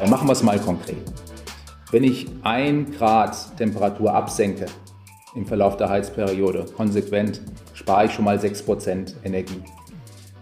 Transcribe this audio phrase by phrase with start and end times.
[0.00, 0.96] Dann machen wir es mal konkret.
[1.90, 4.66] Wenn ich ein Grad Temperatur absenke
[5.34, 7.40] im Verlauf der Heizperiode konsequent,
[7.74, 9.62] spare ich schon mal 6% Energie.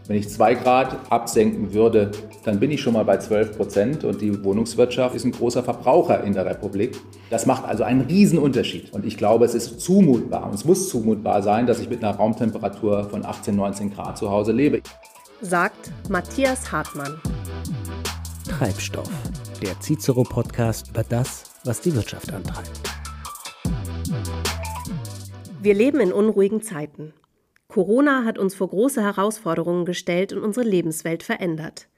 [0.08, 2.12] Wenn ich 2 Grad absenken würde,
[2.44, 6.22] dann bin ich schon mal bei 12 Prozent und die Wohnungswirtschaft ist ein großer Verbraucher
[6.22, 7.00] in der Republik.
[7.30, 11.42] Das macht also einen Riesenunterschied und ich glaube, es ist zumutbar und es muss zumutbar
[11.42, 14.80] sein, dass ich mit einer Raumtemperatur von 18, 19 Grad zu Hause lebe.
[15.40, 17.20] Sagt Matthias Hartmann.
[18.48, 19.10] Treibstoff,
[19.60, 22.80] der Cicero-Podcast über das, was die Wirtschaft antreibt.
[25.60, 27.12] Wir leben in unruhigen Zeiten.
[27.68, 31.88] Corona hat uns vor große Herausforderungen gestellt und unsere Lebenswelt verändert.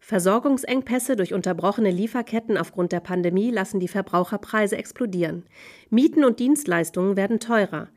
[0.00, 5.44] Versorgungsengpässe durch unterbrochene Lieferketten aufgrund der Pandemie lassen die Verbraucherpreise explodieren.
[5.88, 7.88] Mieten und Dienstleistungen werden teurer.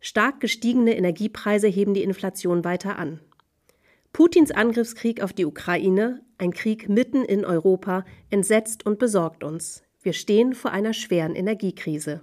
[0.00, 3.20] Stark gestiegene Energiepreise heben die Inflation weiter an.
[4.12, 9.84] Putins Angriffskrieg auf die Ukraine, ein Krieg mitten in Europa, entsetzt und besorgt uns.
[10.02, 12.20] Wir stehen vor einer schweren Energiekrise.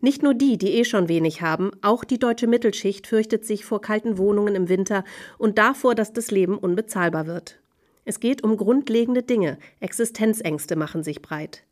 [0.00, 3.82] Nicht nur die, die eh schon wenig haben, auch die deutsche Mittelschicht fürchtet sich vor
[3.82, 5.04] kalten Wohnungen im Winter
[5.36, 7.60] und davor, dass das Leben unbezahlbar wird.
[8.06, 11.64] Es geht um grundlegende Dinge, Existenzängste machen sich breit.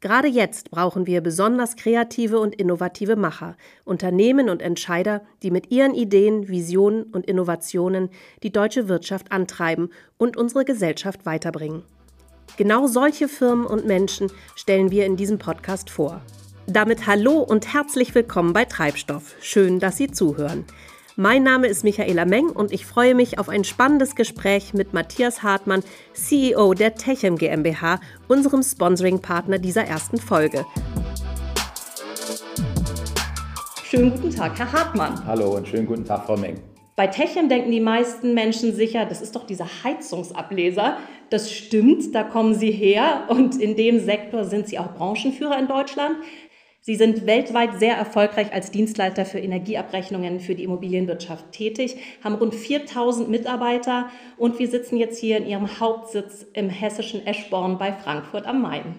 [0.00, 5.92] Gerade jetzt brauchen wir besonders kreative und innovative Macher, Unternehmen und Entscheider, die mit ihren
[5.92, 8.08] Ideen, Visionen und Innovationen
[8.44, 11.82] die deutsche Wirtschaft antreiben und unsere Gesellschaft weiterbringen.
[12.56, 16.22] Genau solche Firmen und Menschen stellen wir in diesem Podcast vor.
[16.68, 19.34] Damit hallo und herzlich willkommen bei Treibstoff.
[19.40, 20.64] Schön, dass Sie zuhören.
[21.20, 25.42] Mein Name ist Michaela Meng und ich freue mich auf ein spannendes Gespräch mit Matthias
[25.42, 30.64] Hartmann, CEO der Techem GmbH, unserem Sponsoring-Partner dieser ersten Folge.
[33.82, 35.26] Schönen guten Tag, Herr Hartmann.
[35.26, 36.60] Hallo und schönen guten Tag, Frau Meng.
[36.94, 40.98] Bei Techem denken die meisten Menschen sicher, das ist doch dieser Heizungsableser.
[41.30, 45.66] Das stimmt, da kommen Sie her und in dem Sektor sind Sie auch Branchenführer in
[45.66, 46.14] Deutschland.
[46.88, 52.54] Sie sind weltweit sehr erfolgreich als Dienstleister für Energieabrechnungen für die Immobilienwirtschaft tätig, haben rund
[52.54, 54.08] 4000 Mitarbeiter
[54.38, 58.94] und wir sitzen jetzt hier in Ihrem Hauptsitz im hessischen Eschborn bei Frankfurt am Main.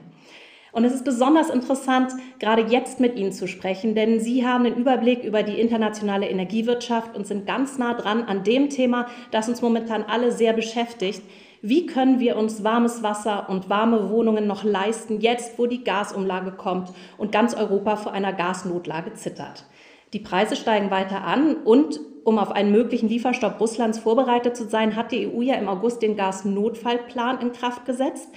[0.72, 4.76] Und es ist besonders interessant, gerade jetzt mit Ihnen zu sprechen, denn Sie haben den
[4.76, 9.64] Überblick über die internationale Energiewirtschaft und sind ganz nah dran an dem Thema, das uns
[9.64, 11.24] momentan alle sehr beschäftigt,
[11.62, 16.52] wie können wir uns warmes Wasser und warme Wohnungen noch leisten, jetzt wo die Gasumlage
[16.52, 19.66] kommt und ganz Europa vor einer Gasnotlage zittert.
[20.14, 24.96] Die Preise steigen weiter an und um auf einen möglichen Lieferstopp Russlands vorbereitet zu sein,
[24.96, 28.30] hat die EU ja im August den Gasnotfallplan in Kraft gesetzt.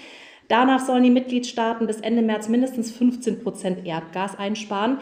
[0.49, 4.99] Danach sollen die Mitgliedstaaten bis Ende März mindestens 15 Prozent Erdgas einsparen.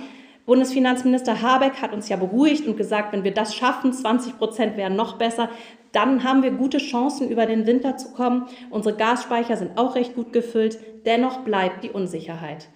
[0.50, 4.96] Bundesfinanzminister Habeck hat uns ja beruhigt und gesagt, wenn wir das schaffen, 20 Prozent wären
[4.96, 5.48] noch besser,
[5.92, 8.48] dann haben wir gute Chancen, über den Winter zu kommen.
[8.68, 10.80] Unsere Gasspeicher sind auch recht gut gefüllt.
[11.06, 12.66] Dennoch bleibt die Unsicherheit.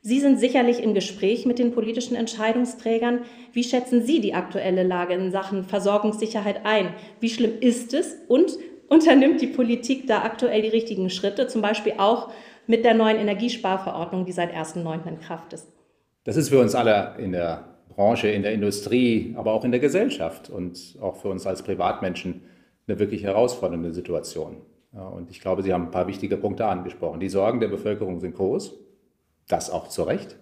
[0.00, 3.26] Sie sind sicherlich im Gespräch mit den politischen Entscheidungsträgern.
[3.52, 6.94] Wie schätzen Sie die aktuelle Lage in Sachen Versorgungssicherheit ein?
[7.20, 8.16] Wie schlimm ist es?
[8.28, 8.56] Und
[8.88, 12.30] unternimmt die Politik da aktuell die richtigen Schritte, zum Beispiel auch
[12.66, 15.06] mit der neuen Energiesparverordnung, die seit 1.9.
[15.06, 15.79] in Kraft ist?
[16.24, 19.80] Das ist für uns alle in der Branche, in der Industrie, aber auch in der
[19.80, 22.42] Gesellschaft und auch für uns als Privatmenschen
[22.86, 24.58] eine wirklich herausfordernde Situation.
[24.92, 27.20] Und ich glaube, Sie haben ein paar wichtige Punkte angesprochen.
[27.20, 28.74] Die Sorgen der Bevölkerung sind groß,
[29.48, 30.36] das auch zu Recht.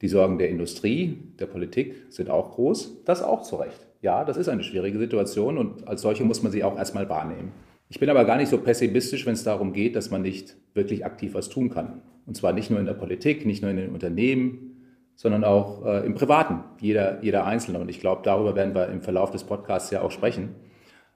[0.00, 3.86] Die Sorgen der Industrie, der Politik sind auch groß, das auch zu Recht.
[4.00, 7.52] Ja, das ist eine schwierige Situation und als solche muss man sie auch erstmal wahrnehmen.
[7.90, 11.04] Ich bin aber gar nicht so pessimistisch, wenn es darum geht, dass man nicht wirklich
[11.04, 12.00] aktiv was tun kann.
[12.26, 14.69] Und zwar nicht nur in der Politik, nicht nur in den Unternehmen,
[15.20, 17.78] sondern auch äh, im Privaten, jeder, jeder Einzelne.
[17.78, 20.54] Und ich glaube, darüber werden wir im Verlauf des Podcasts ja auch sprechen.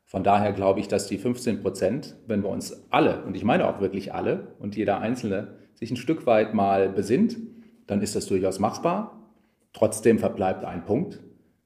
[0.05, 3.67] Von daher glaube ich, dass die 15 Prozent, wenn wir uns alle, und ich meine
[3.67, 7.39] auch wirklich alle und jeder Einzelne, sich ein Stück weit mal besinnt,
[7.87, 9.23] dann ist das durchaus machbar.
[9.73, 11.23] Trotzdem verbleibt ein Punkt.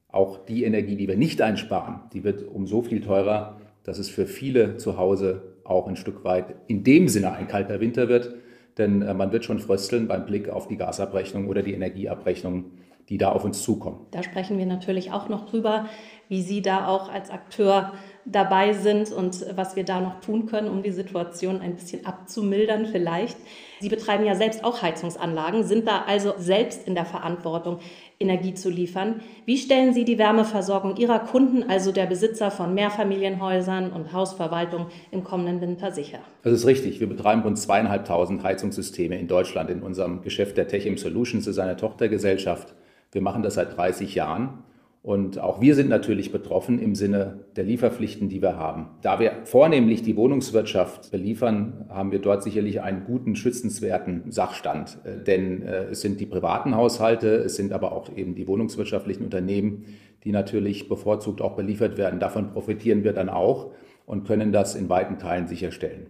[0.07, 4.07] Auch die Energie, die wir nicht einsparen, die wird um so viel teurer, dass es
[4.07, 8.33] für viele zu Hause auch ein Stück weit in dem Sinne ein kalter Winter wird,
[8.79, 12.71] denn äh, man wird schon frösteln beim Blick auf die Gasabrechnung oder die Energieabrechnung,
[13.09, 14.07] die da auf uns zukommen.
[14.11, 15.87] Da sprechen wir natürlich auch noch drüber,
[16.29, 17.91] wie Sie da auch als Akteur
[18.31, 22.85] dabei sind und was wir da noch tun können, um die Situation ein bisschen abzumildern
[22.85, 23.37] vielleicht.
[23.79, 27.79] Sie betreiben ja selbst auch Heizungsanlagen, sind da also selbst in der Verantwortung,
[28.19, 29.21] Energie zu liefern.
[29.45, 35.23] Wie stellen Sie die Wärmeversorgung Ihrer Kunden, also der Besitzer von Mehrfamilienhäusern und Hausverwaltung, im
[35.23, 36.19] kommenden Winter sicher?
[36.43, 36.99] Das ist richtig.
[36.99, 41.77] Wir betreiben rund zweieinhalbtausend Heizungssysteme in Deutschland in unserem Geschäft der Techim Solutions, ist eine
[41.77, 42.75] Tochtergesellschaft.
[43.11, 44.63] Wir machen das seit 30 Jahren
[45.01, 48.87] Und auch wir sind natürlich betroffen im Sinne der Lieferpflichten, die wir haben.
[49.01, 54.97] Da wir vornehmlich die Wohnungswirtschaft beliefern, haben wir dort sicherlich einen guten, schützenswerten Sachstand.
[55.05, 59.23] Äh, denn äh, es sind die privaten Haushalte, es sind aber auch eben die wohnungswirtschaftlichen
[59.23, 59.85] Unternehmen,
[60.25, 62.19] die natürlich bevorzugt auch beliefert werden.
[62.19, 63.71] Davon profitieren wir dann auch
[64.05, 66.07] und können das in weiten Teilen sicherstellen.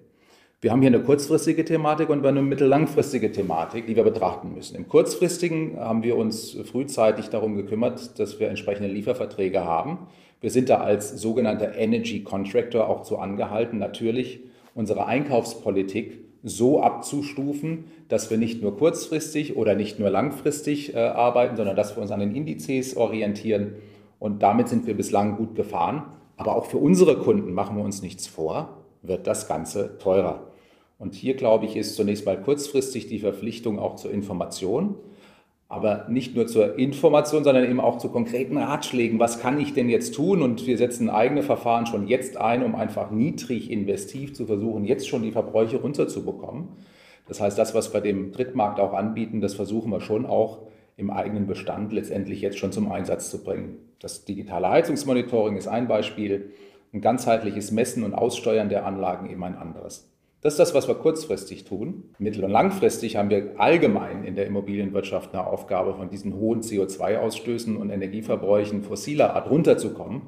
[0.61, 4.75] Wir haben hier eine kurzfristige Thematik und eine mittellangfristige Thematik, die wir betrachten müssen.
[4.75, 9.99] Im kurzfristigen haben wir uns frühzeitig darum gekümmert, dass wir entsprechende Lieferverträge haben.
[10.41, 14.41] Wir sind da als sogenannter Energy Contractor auch zu angehalten, natürlich
[14.75, 21.55] unsere Einkaufspolitik so abzustufen, dass wir nicht nur kurzfristig oder nicht nur langfristig äh, arbeiten,
[21.55, 23.75] sondern dass wir uns an den Indizes orientieren.
[24.19, 26.03] Und damit sind wir bislang gut gefahren.
[26.35, 30.48] Aber auch für unsere Kunden machen wir uns nichts vor, wird das Ganze teurer.
[30.99, 34.95] Und hier, glaube ich, ist zunächst mal kurzfristig die Verpflichtung auch zur Information,
[35.69, 39.17] aber nicht nur zur Information, sondern eben auch zu konkreten Ratschlägen.
[39.17, 40.41] Was kann ich denn jetzt tun?
[40.41, 45.07] Und wir setzen eigene Verfahren schon jetzt ein, um einfach niedrig investiv zu versuchen, jetzt
[45.07, 46.67] schon die Verbräuche runterzubekommen.
[47.27, 50.63] Das heißt, das, was wir dem Drittmarkt auch anbieten, das versuchen wir schon auch
[50.97, 53.77] im eigenen Bestand letztendlich jetzt schon zum Einsatz zu bringen.
[53.99, 56.51] Das digitale Heizungsmonitoring ist ein Beispiel,
[56.91, 60.09] ein ganzheitliches Messen und Aussteuern der Anlagen eben ein anderes.
[60.41, 62.05] Das ist das, was wir kurzfristig tun.
[62.17, 67.75] Mittel- und langfristig haben wir allgemein in der Immobilienwirtschaft eine Aufgabe, von diesen hohen CO2-Ausstößen
[67.75, 70.21] und Energieverbräuchen fossiler Art runterzukommen.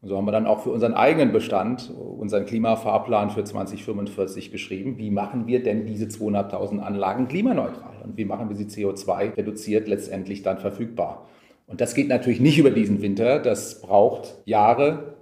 [0.00, 4.96] Und so haben wir dann auch für unseren eigenen Bestand unseren Klimafahrplan für 2045 geschrieben.
[4.96, 8.02] Wie machen wir denn diese 200.000 Anlagen klimaneutral?
[8.02, 11.26] Und wie machen wir sie CO2 reduziert letztendlich dann verfügbar?
[11.66, 13.38] Und das geht natürlich nicht über diesen Winter.
[13.38, 15.13] Das braucht Jahre,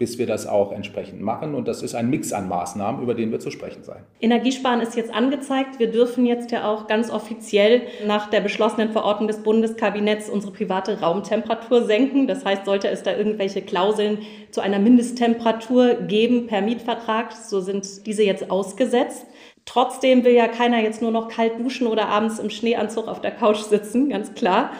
[0.00, 1.54] bis wir das auch entsprechend machen.
[1.54, 4.02] Und das ist ein Mix an Maßnahmen, über den wir zu sprechen sein.
[4.22, 5.78] Energiesparen ist jetzt angezeigt.
[5.78, 11.00] Wir dürfen jetzt ja auch ganz offiziell nach der beschlossenen Verordnung des Bundeskabinetts unsere private
[11.00, 12.26] Raumtemperatur senken.
[12.26, 14.20] Das heißt, sollte es da irgendwelche Klauseln
[14.50, 19.26] zu einer Mindesttemperatur geben per Mietvertrag, so sind diese jetzt ausgesetzt.
[19.66, 23.32] Trotzdem will ja keiner jetzt nur noch kalt duschen oder abends im Schneeanzug auf der
[23.32, 24.70] Couch sitzen, ganz klar.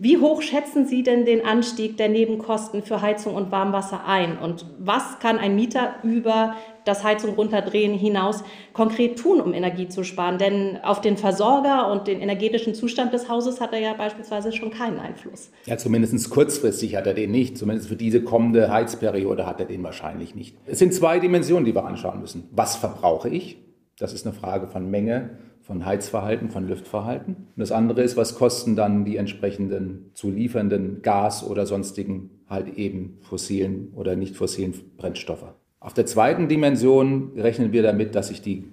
[0.00, 4.38] Wie hoch schätzen Sie denn den Anstieg der Nebenkosten für Heizung und Warmwasser ein?
[4.38, 6.54] Und was kann ein Mieter über
[6.84, 10.38] das Heizung runterdrehen hinaus konkret tun, um Energie zu sparen?
[10.38, 14.70] Denn auf den Versorger und den energetischen Zustand des Hauses hat er ja beispielsweise schon
[14.70, 15.50] keinen Einfluss.
[15.66, 17.58] Ja, zumindest kurzfristig hat er den nicht.
[17.58, 20.56] Zumindest für diese kommende Heizperiode hat er den wahrscheinlich nicht.
[20.66, 22.48] Es sind zwei Dimensionen, die wir anschauen müssen.
[22.52, 23.58] Was verbrauche ich?
[23.98, 27.36] Das ist eine Frage von Menge von Heizverhalten, von Lüftverhalten.
[27.36, 32.78] Und das andere ist, was kosten dann die entsprechenden zu liefernden Gas- oder sonstigen halt
[32.78, 35.52] eben fossilen oder nicht fossilen Brennstoffe.
[35.78, 38.64] Auf der zweiten Dimension rechnen wir damit, dass sich die,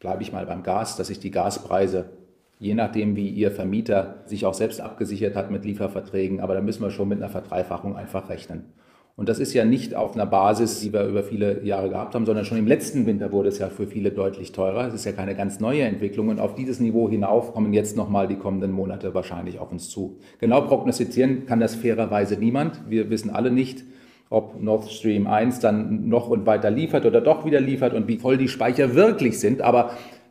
[0.00, 2.06] bleibe ich mal beim Gas, dass sich die Gaspreise,
[2.58, 6.82] je nachdem wie Ihr Vermieter sich auch selbst abgesichert hat mit Lieferverträgen, aber da müssen
[6.82, 8.72] wir schon mit einer Verdreifachung einfach rechnen.
[9.18, 12.24] Und das ist ja nicht auf einer Basis, die wir über viele Jahre gehabt haben,
[12.24, 14.86] sondern schon im letzten Winter wurde es ja für viele deutlich teurer.
[14.86, 18.28] Es ist ja keine ganz neue Entwicklung und auf dieses Niveau hinauf kommen jetzt nochmal
[18.28, 20.20] die kommenden Monate wahrscheinlich auf uns zu.
[20.38, 22.80] Genau prognostizieren kann das fairerweise niemand.
[22.88, 23.82] Wir wissen alle nicht,
[24.30, 28.18] ob Nord Stream 1 dann noch und weiter liefert oder doch wieder liefert und wie
[28.18, 29.62] voll die Speicher wirklich sind.
[29.62, 29.90] Aber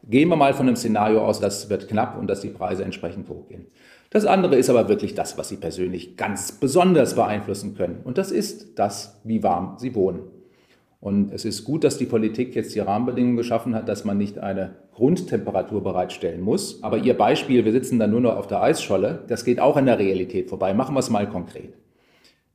[0.09, 3.27] gehen wir mal von einem Szenario aus, das wird knapp und dass die Preise entsprechend
[3.27, 3.65] hochgehen.
[4.09, 7.99] Das andere ist aber wirklich das, was Sie persönlich ganz besonders beeinflussen können.
[8.03, 10.21] Und das ist das, wie warm Sie wohnen.
[10.99, 14.39] Und es ist gut, dass die Politik jetzt die Rahmenbedingungen geschaffen hat, dass man nicht
[14.39, 16.81] eine Grundtemperatur bereitstellen muss.
[16.83, 19.85] Aber Ihr Beispiel, wir sitzen dann nur noch auf der Eisscholle, das geht auch an
[19.85, 20.73] der Realität vorbei.
[20.73, 21.73] Machen wir es mal konkret.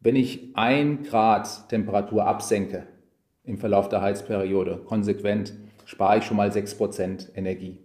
[0.01, 2.89] Wenn ich ein Grad Temperatur absenke
[3.45, 7.79] im Verlauf der Heizperiode, konsequent, spare ich schon mal sechs Prozent Energie.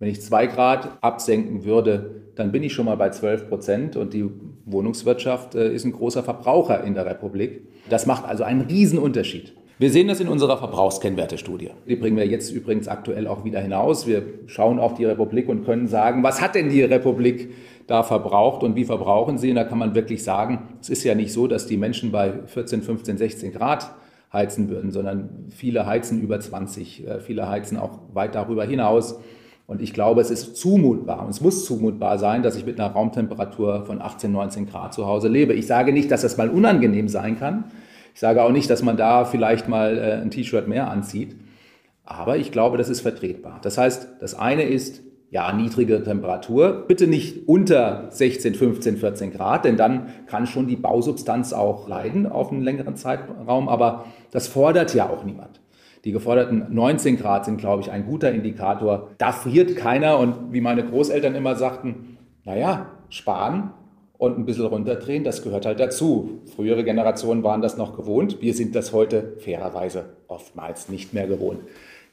[0.00, 4.14] Wenn ich zwei Grad absenken würde, dann bin ich schon mal bei 12 Prozent und
[4.14, 4.24] die
[4.64, 7.68] Wohnungswirtschaft äh, ist ein großer Verbraucher in der Republik.
[7.90, 9.52] Das macht also einen Riesenunterschied.
[9.78, 11.72] Wir sehen das in unserer Verbrauchskennwertestudie.
[11.86, 14.06] Die bringen wir jetzt übrigens aktuell auch wieder hinaus.
[14.06, 17.52] Wir schauen auf die Republik und können sagen, was hat denn die Republik
[17.86, 19.50] da verbraucht und wie verbrauchen sie?
[19.50, 22.32] Und da kann man wirklich sagen, es ist ja nicht so, dass die Menschen bei
[22.46, 23.90] 14, 15, 16 Grad
[24.32, 29.18] heizen würden, sondern viele heizen über 20, äh, viele heizen auch weit darüber hinaus.
[29.70, 32.90] Und ich glaube, es ist zumutbar und es muss zumutbar sein, dass ich mit einer
[32.90, 35.54] Raumtemperatur von 18, 19 Grad zu Hause lebe.
[35.54, 37.62] Ich sage nicht, dass das mal unangenehm sein kann.
[38.12, 41.36] Ich sage auch nicht, dass man da vielleicht mal äh, ein T-Shirt mehr anzieht.
[42.04, 43.60] Aber ich glaube, das ist vertretbar.
[43.62, 49.64] Das heißt, das eine ist, ja, niedrige Temperatur, bitte nicht unter 16, 15, 14 Grad,
[49.64, 54.92] denn dann kann schon die Bausubstanz auch leiden auf einen längeren Zeitraum, aber das fordert
[54.94, 55.60] ja auch niemand.
[56.04, 59.08] Die geforderten 19 Grad sind, glaube ich, ein guter Indikator.
[59.18, 63.70] Da friert keiner und wie meine Großeltern immer sagten, naja, sparen
[64.16, 66.40] und ein bisschen runterdrehen, das gehört halt dazu.
[66.54, 68.40] Frühere Generationen waren das noch gewohnt.
[68.40, 71.60] Wir sind das heute fairerweise oftmals nicht mehr gewohnt.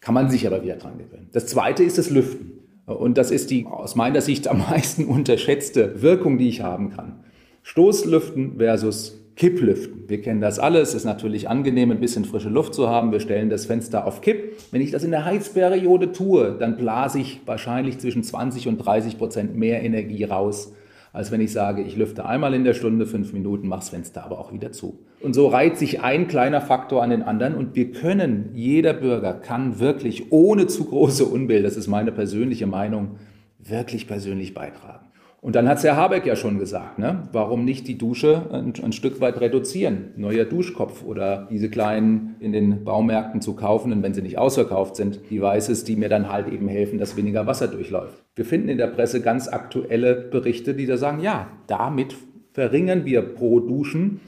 [0.02, 1.30] Kann man sich aber wieder dran gewöhnen.
[1.32, 2.60] Das zweite ist das Lüften.
[2.86, 7.24] Und das ist die aus meiner Sicht am meisten unterschätzte Wirkung, die ich haben kann.
[7.64, 10.10] Stoßlüften versus Kipplüften.
[10.10, 10.90] Wir kennen das alles.
[10.90, 13.12] Es ist natürlich angenehm, ein bisschen frische Luft zu haben.
[13.12, 14.58] Wir stellen das Fenster auf Kipp.
[14.72, 19.20] Wenn ich das in der Heizperiode tue, dann blase ich wahrscheinlich zwischen 20 und 30
[19.20, 20.74] Prozent mehr Energie raus,
[21.14, 24.24] als wenn ich sage, ich lüfte einmal in der Stunde fünf Minuten, mache das Fenster
[24.26, 25.00] aber auch wieder zu.
[25.22, 29.34] Und so reiht sich ein kleiner Faktor an den anderen und wir können, jeder Bürger
[29.34, 33.18] kann wirklich ohne zu große Unbill, das ist meine persönliche Meinung,
[33.60, 35.06] wirklich persönlich beitragen.
[35.48, 37.30] Und dann hat es Herr Habeck ja schon gesagt, ne?
[37.32, 40.10] warum nicht die Dusche ein, ein, Stück weit reduzieren?
[40.18, 45.22] Neuer Duschkopf oder diese kleinen in den Baumärkten zu kaufenden, wenn sie nicht ausverkauft sind,
[45.32, 48.22] Devices, die mir dann halt eben helfen, dass weniger Wasser durchläuft.
[48.36, 52.14] Wir finden in der Presse ganz aktuelle Berichte, die da sagen, ja, damit
[52.52, 54.20] verringern wir pro Duschen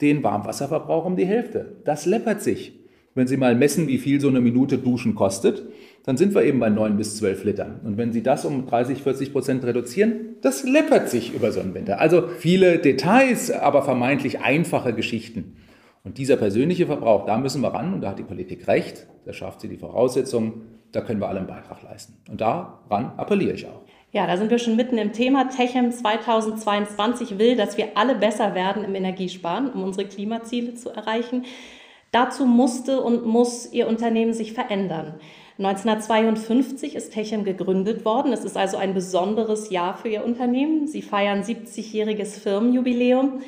[0.00, 1.72] den Warmwasserverbrauch um die Hälfte.
[1.86, 2.78] Das läppert sich.
[3.16, 5.64] Wenn Sie mal messen, wie viel so eine Minute Duschen kostet,
[6.08, 7.80] dann sind wir eben bei 9 bis 12 Litern.
[7.84, 11.74] Und wenn Sie das um 30, 40 Prozent reduzieren, das läppert sich über so einen
[11.74, 12.00] Winter.
[12.00, 15.58] Also viele Details, aber vermeintlich einfache Geschichten.
[16.04, 19.34] Und dieser persönliche Verbrauch, da müssen wir ran und da hat die Politik recht, da
[19.34, 20.62] schafft sie die Voraussetzungen,
[20.92, 22.16] da können wir alle einen Beitrag leisten.
[22.30, 23.82] Und daran appelliere ich auch.
[24.10, 25.50] Ja, da sind wir schon mitten im Thema.
[25.50, 31.44] Techem 2022 will, dass wir alle besser werden im Energiesparen, um unsere Klimaziele zu erreichen.
[32.12, 35.20] Dazu musste und muss Ihr Unternehmen sich verändern.
[35.58, 38.32] 1952 ist Techem gegründet worden.
[38.32, 40.86] Es ist also ein besonderes Jahr für Ihr Unternehmen.
[40.86, 43.42] Sie feiern 70-jähriges Firmenjubiläum.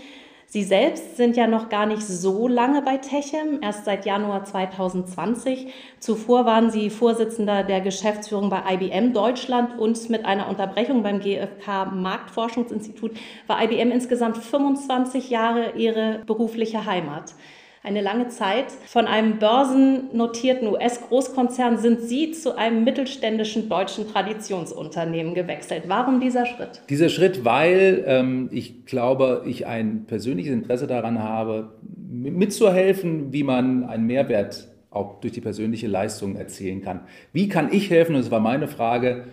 [0.46, 5.72] Sie selbst sind ja noch gar nicht so lange bei Techem, erst seit Januar 2020.
[6.00, 11.92] Zuvor waren Sie Vorsitzender der Geschäftsführung bei IBM Deutschland und mit einer Unterbrechung beim GfK
[11.94, 13.12] Marktforschungsinstitut
[13.46, 17.34] war IBM insgesamt 25 Jahre Ihre berufliche Heimat
[17.82, 18.66] eine lange Zeit.
[18.86, 25.84] Von einem börsennotierten US-Großkonzern sind Sie zu einem mittelständischen deutschen Traditionsunternehmen gewechselt.
[25.86, 26.82] Warum dieser Schritt?
[26.90, 31.74] Dieser Schritt, weil ähm, ich glaube, ich ein persönliches Interesse daran habe,
[32.10, 37.00] mitzuhelfen, wie man einen Mehrwert auch durch die persönliche Leistung erzielen kann.
[37.32, 38.14] Wie kann ich helfen?
[38.14, 39.24] Und das war meine Frage,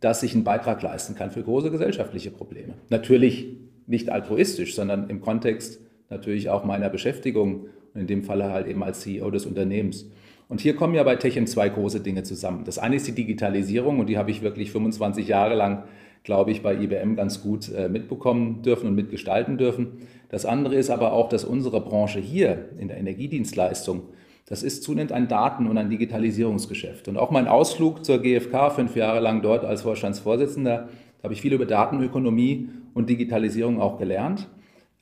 [0.00, 2.74] dass ich einen Beitrag leisten kann für große gesellschaftliche Probleme.
[2.90, 3.56] Natürlich
[3.86, 5.80] nicht altruistisch, sondern im Kontext
[6.10, 10.06] natürlich auch meiner Beschäftigung in dem Falle halt eben als CEO des Unternehmens.
[10.48, 12.64] Und hier kommen ja bei Techem zwei große Dinge zusammen.
[12.64, 15.84] Das eine ist die Digitalisierung und die habe ich wirklich 25 Jahre lang,
[16.22, 20.06] glaube ich, bei IBM ganz gut äh, mitbekommen dürfen und mitgestalten dürfen.
[20.28, 24.02] Das andere ist aber auch, dass unsere Branche hier in der Energiedienstleistung,
[24.46, 27.08] das ist zunehmend ein Daten- und ein Digitalisierungsgeschäft.
[27.08, 31.40] Und auch mein Ausflug zur GfK, fünf Jahre lang dort als Vorstandsvorsitzender, da habe ich
[31.40, 34.48] viel über Datenökonomie und Digitalisierung auch gelernt.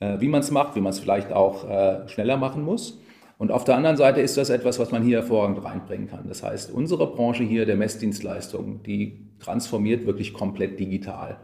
[0.03, 2.99] Äh, wie man es macht, wie man es vielleicht auch äh, schneller machen muss.
[3.37, 6.27] Und auf der anderen Seite ist das etwas, was man hier hervorragend reinbringen kann.
[6.27, 11.37] Das heißt, unsere Branche hier der Messdienstleistungen, die transformiert wirklich komplett digital.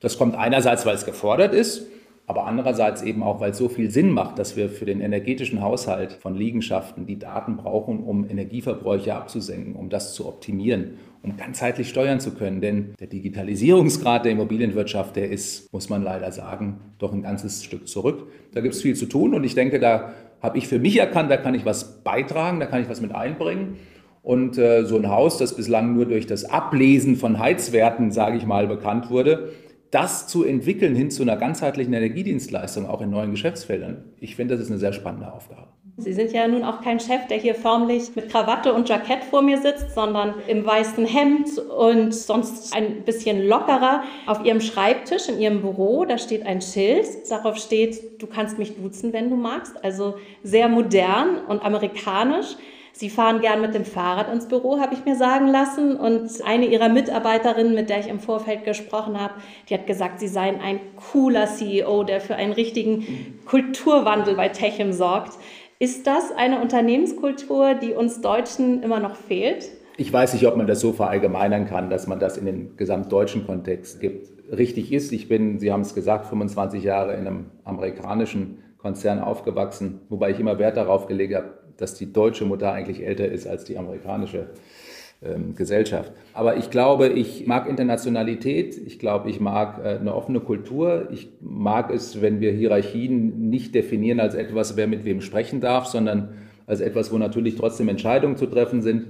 [0.00, 1.86] Das kommt einerseits, weil es gefordert ist,
[2.26, 5.60] aber andererseits eben auch, weil es so viel Sinn macht, dass wir für den energetischen
[5.60, 11.88] Haushalt von Liegenschaften die Daten brauchen, um Energieverbräuche abzusenken, um das zu optimieren, um ganzheitlich
[11.88, 12.60] steuern zu können.
[12.60, 17.88] Denn der Digitalisierungsgrad der Immobilienwirtschaft, der ist, muss man leider sagen, doch ein ganzes Stück
[17.88, 18.28] zurück.
[18.52, 21.30] Da gibt es viel zu tun und ich denke, da habe ich für mich erkannt,
[21.30, 23.76] da kann ich was beitragen, da kann ich was mit einbringen.
[24.22, 28.46] Und äh, so ein Haus, das bislang nur durch das Ablesen von Heizwerten, sage ich
[28.46, 29.52] mal, bekannt wurde,
[29.90, 34.64] das zu entwickeln hin zu einer ganzheitlichen Energiedienstleistung, auch in neuen Geschäftsfeldern, ich finde, das
[34.64, 35.68] ist eine sehr spannende Aufgabe.
[35.98, 39.42] Sie sind ja nun auch kein Chef, der hier förmlich mit Krawatte und Jackett vor
[39.42, 44.02] mir sitzt, sondern im weißen Hemd und sonst ein bisschen lockerer.
[44.26, 47.06] Auf Ihrem Schreibtisch in Ihrem Büro, da steht ein Schild.
[47.28, 49.84] Darauf steht, du kannst mich duzen, wenn du magst.
[49.84, 52.56] Also sehr modern und amerikanisch.
[52.94, 55.96] Sie fahren gern mit dem Fahrrad ins Büro, habe ich mir sagen lassen.
[55.96, 59.34] Und eine ihrer Mitarbeiterinnen, mit der ich im Vorfeld gesprochen habe,
[59.68, 64.92] die hat gesagt, sie seien ein cooler CEO, der für einen richtigen Kulturwandel bei Techem
[64.92, 65.38] sorgt.
[65.82, 69.68] Ist das eine Unternehmenskultur, die uns Deutschen immer noch fehlt?
[69.96, 73.44] Ich weiß nicht, ob man das so verallgemeinern kann, dass man das in den gesamtdeutschen
[73.44, 74.28] Kontext gibt.
[74.56, 80.02] Richtig ist, ich bin, Sie haben es gesagt, 25 Jahre in einem amerikanischen Konzern aufgewachsen,
[80.08, 83.64] wobei ich immer Wert darauf gelegt habe, dass die deutsche Mutter eigentlich älter ist als
[83.64, 84.50] die amerikanische
[85.54, 86.12] Gesellschaft.
[86.34, 91.28] Aber ich glaube, ich mag Internationalität, ich glaube, ich mag äh, eine offene Kultur, ich
[91.40, 96.30] mag es, wenn wir Hierarchien nicht definieren als etwas, wer mit wem sprechen darf, sondern
[96.66, 99.06] als etwas, wo natürlich trotzdem Entscheidungen zu treffen sind.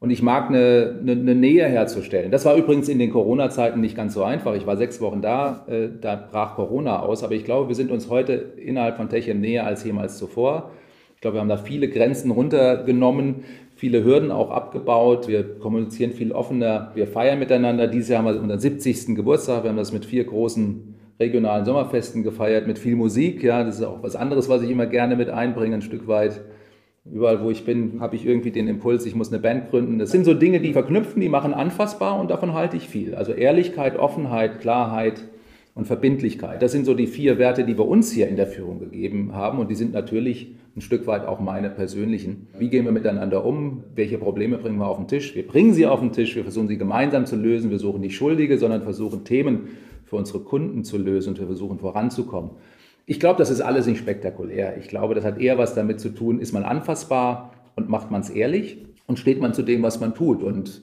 [0.00, 2.30] Und ich mag eine, eine, eine, Nähe herzustellen.
[2.30, 4.54] Das war übrigens in den Corona-Zeiten nicht ganz so einfach.
[4.54, 7.24] Ich war sechs Wochen da, äh, da brach Corona aus.
[7.24, 10.70] Aber ich glaube, wir sind uns heute innerhalb von Techem näher als jemals zuvor.
[11.16, 13.42] Ich glaube, wir haben da viele Grenzen runtergenommen,
[13.78, 15.28] viele Hürden auch abgebaut.
[15.28, 16.90] Wir kommunizieren viel offener.
[16.94, 17.86] Wir feiern miteinander.
[17.86, 19.14] Dieses Jahr haben wir unseren 70.
[19.14, 19.62] Geburtstag.
[19.62, 23.40] Wir haben das mit vier großen regionalen Sommerfesten gefeiert, mit viel Musik.
[23.42, 26.40] Ja, das ist auch was anderes, was ich immer gerne mit einbringe, ein Stück weit.
[27.04, 30.00] Überall, wo ich bin, habe ich irgendwie den Impuls, ich muss eine Band gründen.
[30.00, 33.14] Das sind so Dinge, die verknüpfen, die machen anfassbar und davon halte ich viel.
[33.14, 35.22] Also Ehrlichkeit, Offenheit, Klarheit
[35.76, 36.60] und Verbindlichkeit.
[36.62, 39.58] Das sind so die vier Werte, die wir uns hier in der Führung gegeben haben
[39.60, 42.48] und die sind natürlich ein Stück weit auch meine persönlichen.
[42.58, 43.84] Wie gehen wir miteinander um?
[43.94, 45.34] Welche Probleme bringen wir auf den Tisch?
[45.34, 47.70] Wir bringen sie auf den Tisch, wir versuchen sie gemeinsam zu lösen.
[47.70, 49.68] Wir suchen nicht Schuldige, sondern versuchen Themen
[50.04, 52.52] für unsere Kunden zu lösen und wir versuchen voranzukommen.
[53.06, 54.76] Ich glaube, das ist alles nicht spektakulär.
[54.78, 58.20] Ich glaube, das hat eher was damit zu tun, ist man anfassbar und macht man
[58.20, 60.42] es ehrlich und steht man zu dem, was man tut.
[60.42, 60.82] Und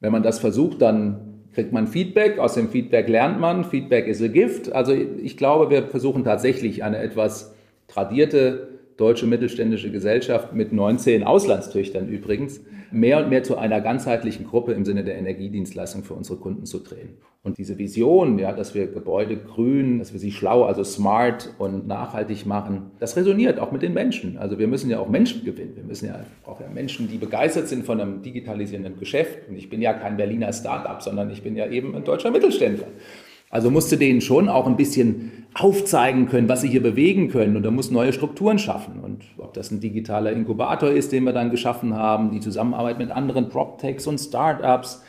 [0.00, 2.38] wenn man das versucht, dann kriegt man Feedback.
[2.38, 3.64] Aus dem Feedback lernt man.
[3.64, 4.72] Feedback ist a gift.
[4.72, 7.54] Also ich glaube, wir versuchen tatsächlich eine etwas
[7.88, 8.69] tradierte
[9.00, 14.84] deutsche mittelständische Gesellschaft mit 19 Auslandstöchtern übrigens, mehr und mehr zu einer ganzheitlichen Gruppe im
[14.84, 17.18] Sinne der Energiedienstleistung für unsere Kunden zu drehen.
[17.42, 21.86] Und diese Vision, ja, dass wir Gebäude grün, dass wir sie schlau, also smart und
[21.86, 24.36] nachhaltig machen, das resoniert auch mit den Menschen.
[24.36, 25.72] Also wir müssen ja auch Menschen gewinnen.
[25.74, 29.48] Wir müssen ja auch ja Menschen, die begeistert sind von einem digitalisierenden Geschäft.
[29.48, 32.88] Und ich bin ja kein Berliner Start-up, sondern ich bin ja eben ein deutscher Mittelständler.
[33.48, 37.56] Also musste denen schon auch ein bisschen aufzeigen können, was sie hier bewegen können.
[37.56, 39.00] Und da muss neue Strukturen schaffen.
[39.00, 43.10] Und ob das ein digitaler Inkubator ist, den wir dann geschaffen haben, die Zusammenarbeit mit
[43.10, 45.02] anderen PropTechs und Startups,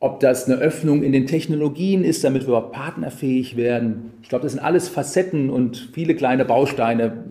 [0.00, 4.12] ob das eine Öffnung in den Technologien ist, damit wir überhaupt partnerfähig werden.
[4.22, 7.24] Ich glaube, das sind alles Facetten und viele kleine Bausteine,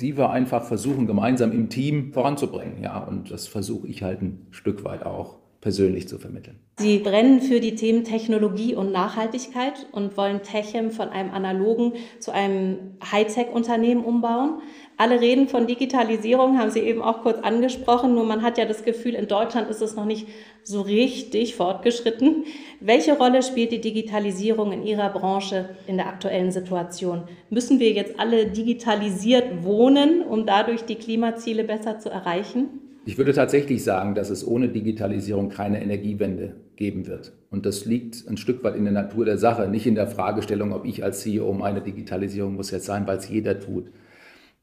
[0.00, 2.82] die wir einfach versuchen, gemeinsam im Team voranzubringen.
[2.82, 6.58] Ja, und das versuche ich halt ein Stück weit auch persönlich zu vermitteln.
[6.78, 12.32] Sie brennen für die Themen Technologie und Nachhaltigkeit und wollen Techem von einem analogen zu
[12.32, 14.62] einem Hightech-Unternehmen umbauen.
[14.96, 18.84] Alle reden von Digitalisierung, haben Sie eben auch kurz angesprochen, nur man hat ja das
[18.84, 20.28] Gefühl, in Deutschland ist es noch nicht
[20.62, 22.44] so richtig fortgeschritten.
[22.80, 27.24] Welche Rolle spielt die Digitalisierung in Ihrer Branche in der aktuellen Situation?
[27.50, 32.89] Müssen wir jetzt alle digitalisiert wohnen, um dadurch die Klimaziele besser zu erreichen?
[33.06, 37.32] Ich würde tatsächlich sagen, dass es ohne Digitalisierung keine Energiewende geben wird.
[37.50, 40.72] Und das liegt ein Stück weit in der Natur der Sache, nicht in der Fragestellung,
[40.72, 43.90] ob ich als CEO meine Digitalisierung muss jetzt sein, weil es jeder tut.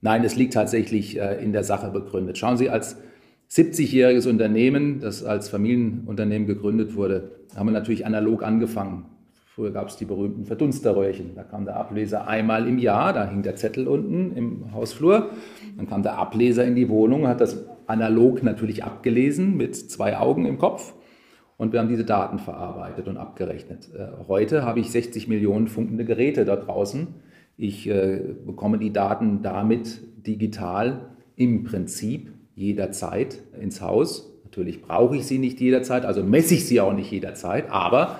[0.01, 2.37] Nein, es liegt tatsächlich äh, in der Sache begründet.
[2.37, 2.97] Schauen Sie, als
[3.49, 9.05] 70-jähriges Unternehmen, das als Familienunternehmen gegründet wurde, haben wir natürlich analog angefangen.
[9.55, 11.33] Früher gab es die berühmten Verdunsterröhrchen.
[11.33, 15.31] Da kam der Ableser einmal im Jahr, da hing der Zettel unten im Hausflur.
[15.77, 20.45] Dann kam der Ableser in die Wohnung, hat das analog natürlich abgelesen mit zwei Augen
[20.45, 20.93] im Kopf.
[21.57, 23.89] Und wir haben diese Daten verarbeitet und abgerechnet.
[23.95, 27.07] Äh, heute habe ich 60 Millionen funkende Geräte da draußen.
[27.57, 34.31] Ich äh, bekomme die Daten damit digital im Prinzip jederzeit ins Haus.
[34.43, 38.19] Natürlich brauche ich sie nicht jederzeit, also messe ich sie auch nicht jederzeit, aber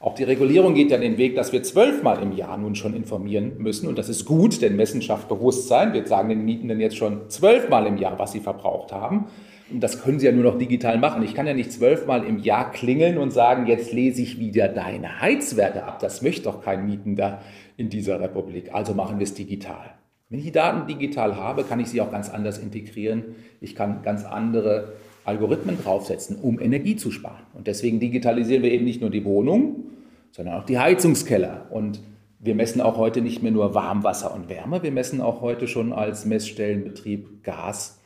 [0.00, 3.54] auch die Regulierung geht ja den Weg, dass wir zwölfmal im Jahr nun schon informieren
[3.58, 3.88] müssen.
[3.88, 5.92] Und das ist gut, denn Messen schafft Bewusstsein.
[5.92, 9.26] Wir sagen den Mietenden jetzt schon zwölfmal im Jahr, was sie verbraucht haben.
[9.72, 11.22] Und das können sie ja nur noch digital machen.
[11.24, 15.20] Ich kann ja nicht zwölfmal im Jahr klingeln und sagen, jetzt lese ich wieder deine
[15.20, 15.98] Heizwerte ab.
[15.98, 17.42] Das möchte doch kein Mietender
[17.76, 18.72] in dieser Republik.
[18.72, 19.94] Also machen wir es digital.
[20.30, 23.34] Wenn ich die Daten digital habe, kann ich sie auch ganz anders integrieren.
[23.60, 24.92] Ich kann ganz andere
[25.28, 27.44] Algorithmen draufsetzen, um Energie zu sparen.
[27.54, 29.84] Und deswegen digitalisieren wir eben nicht nur die Wohnung,
[30.32, 31.66] sondern auch die Heizungskeller.
[31.70, 32.00] Und
[32.40, 35.92] wir messen auch heute nicht mehr nur Warmwasser und Wärme, wir messen auch heute schon
[35.92, 38.00] als Messstellenbetrieb Gas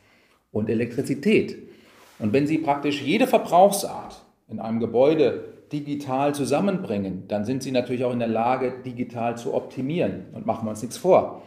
[0.51, 1.57] und Elektrizität.
[2.19, 8.03] Und wenn Sie praktisch jede Verbrauchsart in einem Gebäude digital zusammenbringen, dann sind Sie natürlich
[8.03, 10.25] auch in der Lage, digital zu optimieren.
[10.33, 11.41] Und machen wir uns nichts vor.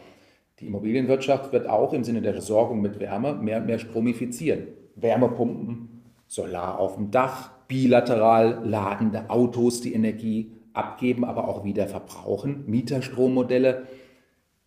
[0.59, 4.67] Die Immobilienwirtschaft wird auch im Sinne der Versorgung mit Wärme mehr und mehr stromifizieren.
[4.97, 12.63] Wärmepumpen, Solar auf dem Dach, bilateral ladende Autos, die Energie abgeben, aber auch wieder verbrauchen,
[12.67, 13.87] Mieterstrommodelle.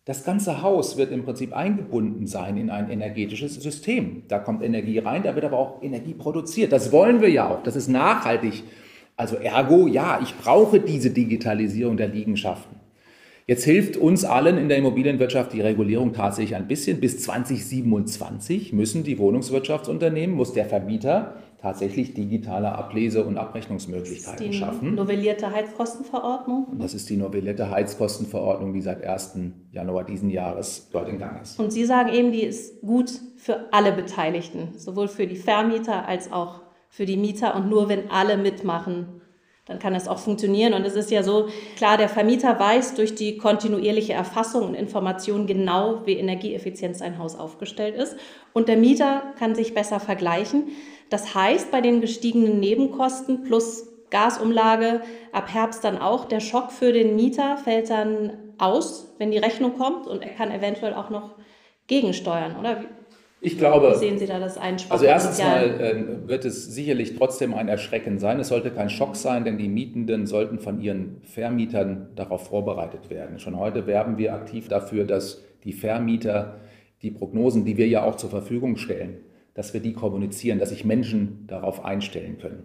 [0.05, 4.23] Das ganze Haus wird im Prinzip eingebunden sein in ein energetisches System.
[4.27, 6.71] Da kommt Energie rein, da wird aber auch Energie produziert.
[6.71, 7.61] Das wollen wir ja auch.
[7.61, 8.63] Das ist nachhaltig.
[9.15, 12.80] Also ergo, ja, ich brauche diese Digitalisierung der Liegenschaften.
[13.47, 16.99] Jetzt hilft uns allen in der Immobilienwirtschaft die Regulierung tatsächlich ein bisschen.
[16.99, 24.53] Bis 2027 müssen die Wohnungswirtschaftsunternehmen, muss der Vermieter tatsächlich digitale Ablese- und Abrechnungsmöglichkeiten das ist
[24.53, 24.95] die schaffen.
[24.95, 26.79] Novellierte Heizkostenverordnung.
[26.79, 29.37] Das ist die novellierte Heizkostenverordnung, die seit 1.
[29.71, 31.59] Januar diesen Jahres dort in Gang ist.
[31.59, 36.31] Und Sie sagen eben, die ist gut für alle Beteiligten, sowohl für die Vermieter als
[36.31, 39.20] auch für die Mieter und nur wenn alle mitmachen,
[39.71, 40.73] dann kann es auch funktionieren.
[40.73, 45.47] Und es ist ja so, klar, der Vermieter weiß durch die kontinuierliche Erfassung und Information
[45.47, 48.17] genau, wie energieeffizient sein Haus aufgestellt ist.
[48.51, 50.67] Und der Mieter kann sich besser vergleichen.
[51.09, 56.91] Das heißt, bei den gestiegenen Nebenkosten plus Gasumlage ab Herbst dann auch, der Schock für
[56.91, 61.35] den Mieter fällt dann aus, wenn die Rechnung kommt und er kann eventuell auch noch
[61.87, 62.83] gegensteuern, oder?
[63.43, 63.91] Ich glaube.
[63.95, 65.15] Wie sehen Sie da das Einsparpotenzial?
[65.15, 68.39] Also erstens mal äh, wird es sicherlich trotzdem ein Erschrecken sein.
[68.39, 73.39] Es sollte kein Schock sein, denn die Mietenden sollten von ihren Vermietern darauf vorbereitet werden.
[73.39, 76.59] Schon heute werben wir aktiv dafür, dass die Vermieter
[77.01, 79.17] die Prognosen, die wir ja auch zur Verfügung stellen,
[79.55, 82.63] dass wir die kommunizieren, dass sich Menschen darauf einstellen können.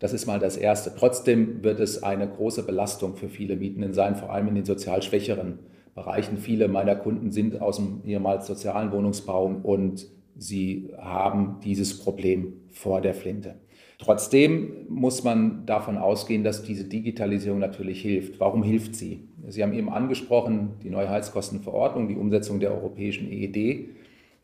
[0.00, 0.92] Das ist mal das Erste.
[0.98, 5.00] Trotzdem wird es eine große Belastung für viele Mietenden sein, vor allem in den sozial
[5.00, 5.60] schwächeren
[5.98, 6.38] Bereichen.
[6.38, 10.06] Viele meiner Kunden sind aus dem ehemals sozialen Wohnungsbau und
[10.36, 13.56] sie haben dieses Problem vor der Flinte.
[13.98, 18.38] Trotzdem muss man davon ausgehen, dass diese Digitalisierung natürlich hilft.
[18.38, 19.24] Warum hilft sie?
[19.48, 23.88] Sie haben eben angesprochen, die neue Heizkostenverordnung, die Umsetzung der europäischen EED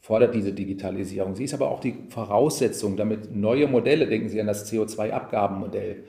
[0.00, 1.34] fordert diese Digitalisierung.
[1.34, 6.04] Sie ist aber auch die Voraussetzung, damit neue Modelle, denken Sie an das CO2-Abgabenmodell,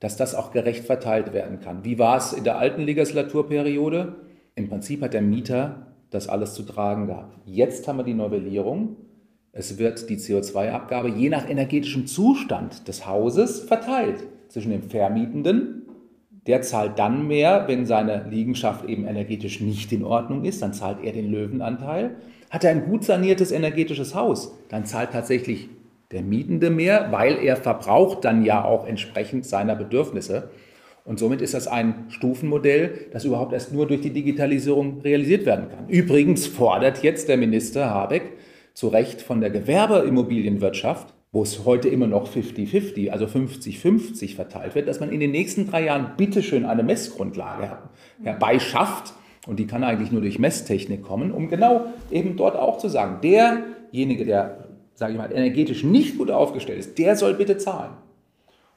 [0.00, 1.84] dass das auch gerecht verteilt werden kann.
[1.84, 4.16] Wie war es in der alten Legislaturperiode?
[4.58, 7.36] Im Prinzip hat der Mieter das alles zu tragen gehabt.
[7.44, 8.96] Jetzt haben wir die Novellierung.
[9.52, 15.82] Es wird die CO2-Abgabe je nach energetischem Zustand des Hauses verteilt zwischen dem Vermietenden.
[16.46, 21.04] Der zahlt dann mehr, wenn seine Liegenschaft eben energetisch nicht in Ordnung ist, dann zahlt
[21.04, 22.16] er den Löwenanteil.
[22.48, 25.68] Hat er ein gut saniertes energetisches Haus, dann zahlt tatsächlich
[26.12, 30.48] der Mietende mehr, weil er verbraucht dann ja auch entsprechend seiner Bedürfnisse.
[31.06, 35.68] Und somit ist das ein Stufenmodell, das überhaupt erst nur durch die Digitalisierung realisiert werden
[35.70, 35.88] kann.
[35.88, 38.32] Übrigens fordert jetzt der Minister Habeck
[38.74, 44.88] zu Recht von der Gewerbeimmobilienwirtschaft, wo es heute immer noch 50-50, also 50-50 verteilt wird,
[44.88, 47.78] dass man in den nächsten drei Jahren bitteschön eine Messgrundlage
[48.24, 49.14] herbeischafft.
[49.46, 53.18] Und die kann eigentlich nur durch Messtechnik kommen, um genau eben dort auch zu sagen,
[53.22, 57.92] derjenige, der, sage ich mal, energetisch nicht gut aufgestellt ist, der soll bitte zahlen.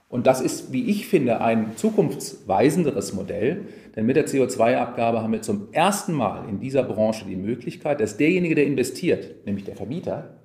[0.09, 5.43] Und das ist, wie ich finde, ein zukunftsweisenderes Modell, denn mit der CO2-Abgabe haben wir
[5.43, 10.39] zum ersten Mal in dieser Branche die Möglichkeit, dass derjenige, der investiert, nämlich der Vermieter,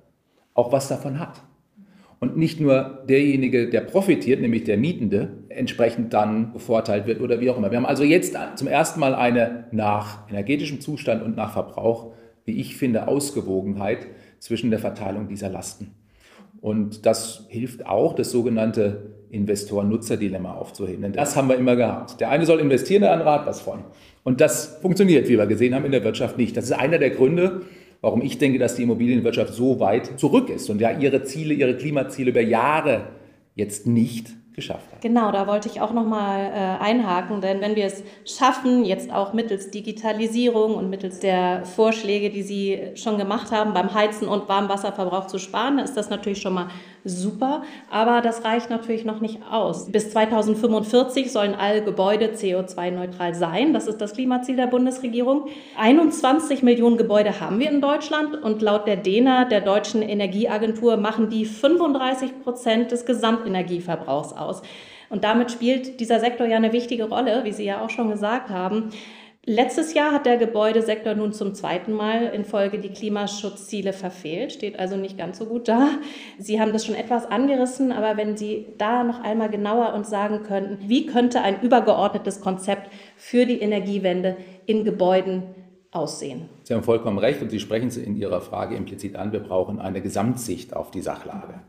[0.53, 1.41] auch was davon hat.
[2.19, 7.49] Und nicht nur derjenige, der profitiert, nämlich der Mietende, entsprechend dann bevorteilt wird oder wie
[7.49, 7.71] auch immer.
[7.71, 12.13] Wir haben also jetzt zum ersten Mal eine nach energetischem Zustand und nach Verbrauch,
[12.45, 14.07] wie ich finde, Ausgewogenheit
[14.39, 15.91] zwischen der Verteilung dieser Lasten.
[16.61, 21.01] Und das hilft auch, das sogenannte Investor-Nutzer-Dilemma aufzuheben.
[21.03, 22.19] Denn das haben wir immer gehabt.
[22.19, 23.79] Der eine soll investieren, der andere hat was von.
[24.23, 26.57] Und das funktioniert, wie wir gesehen haben, in der Wirtschaft nicht.
[26.57, 27.61] Das ist einer der Gründe,
[28.01, 31.75] warum ich denke, dass die Immobilienwirtschaft so weit zurück ist und ja ihre Ziele, ihre
[31.75, 33.07] Klimaziele über Jahre
[33.55, 35.01] jetzt nicht geschafft hat.
[35.01, 39.11] Genau, da wollte ich auch noch mal äh, einhaken, denn wenn wir es schaffen, jetzt
[39.11, 44.47] auch mittels Digitalisierung und mittels der Vorschläge, die Sie schon gemacht haben, beim Heizen und
[44.47, 46.69] Warmwasserverbrauch zu sparen, ist das natürlich schon mal
[47.05, 49.91] super, aber das reicht natürlich noch nicht aus.
[49.91, 53.73] Bis 2045 sollen alle Gebäude CO2-neutral sein.
[53.73, 55.45] Das ist das Klimaziel der Bundesregierung.
[55.77, 61.29] 21 Millionen Gebäude haben wir in Deutschland und laut der DENA, der Deutschen Energieagentur, machen
[61.29, 64.63] die 35 Prozent des Gesamtenergieverbrauchs aus.
[65.09, 68.49] Und damit spielt dieser Sektor ja eine wichtige Rolle, wie Sie ja auch schon gesagt
[68.49, 68.89] haben.
[69.47, 74.79] Letztes Jahr hat der Gebäudesektor nun zum zweiten Mal in Folge die Klimaschutzziele verfehlt, steht
[74.79, 75.99] also nicht ganz so gut da.
[76.39, 80.41] Sie haben das schon etwas angerissen, aber wenn Sie da noch einmal genauer uns sagen
[80.41, 85.43] könnten, wie könnte ein übergeordnetes Konzept für die Energiewende in Gebäuden
[85.91, 86.49] aussehen?
[86.63, 89.31] Sie haben vollkommen recht und Sie sprechen es in Ihrer Frage implizit an.
[89.31, 91.61] Wir brauchen eine Gesamtsicht auf die Sachlage.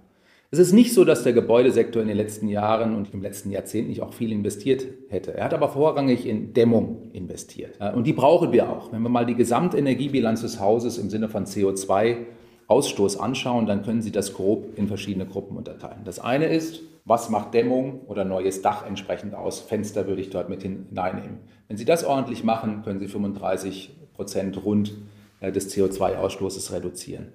[0.57, 3.90] Es ist nicht so, dass der Gebäudesektor in den letzten Jahren und im letzten Jahrzehnt
[3.90, 5.35] nicht auch viel investiert hätte.
[5.35, 7.79] Er hat aber vorrangig in Dämmung investiert.
[7.95, 8.90] Und die brauchen wir auch.
[8.90, 14.12] Wenn wir mal die Gesamtenergiebilanz des Hauses im Sinne von CO2-Ausstoß anschauen, dann können Sie
[14.12, 16.01] das grob in verschiedene Gruppen unterteilen.
[16.07, 19.61] Das eine ist, was macht Dämmung oder neues Dach entsprechend aus?
[19.61, 21.40] Fenster würde ich dort mit hineinnehmen.
[21.69, 24.95] Wenn Sie das ordentlich machen, können Sie 35 Prozent rund
[25.40, 27.35] äh, des CO2-Ausstoßes reduzieren.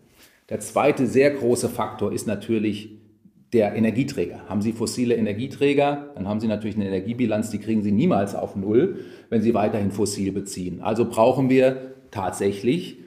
[0.50, 2.98] Der zweite sehr große Faktor ist natürlich
[3.54, 4.48] der Energieträger.
[4.48, 8.56] Haben Sie fossile Energieträger, dann haben Sie natürlich eine Energiebilanz, die kriegen Sie niemals auf
[8.56, 10.82] Null, wenn Sie weiterhin fossil beziehen.
[10.82, 12.98] Also brauchen wir tatsächlich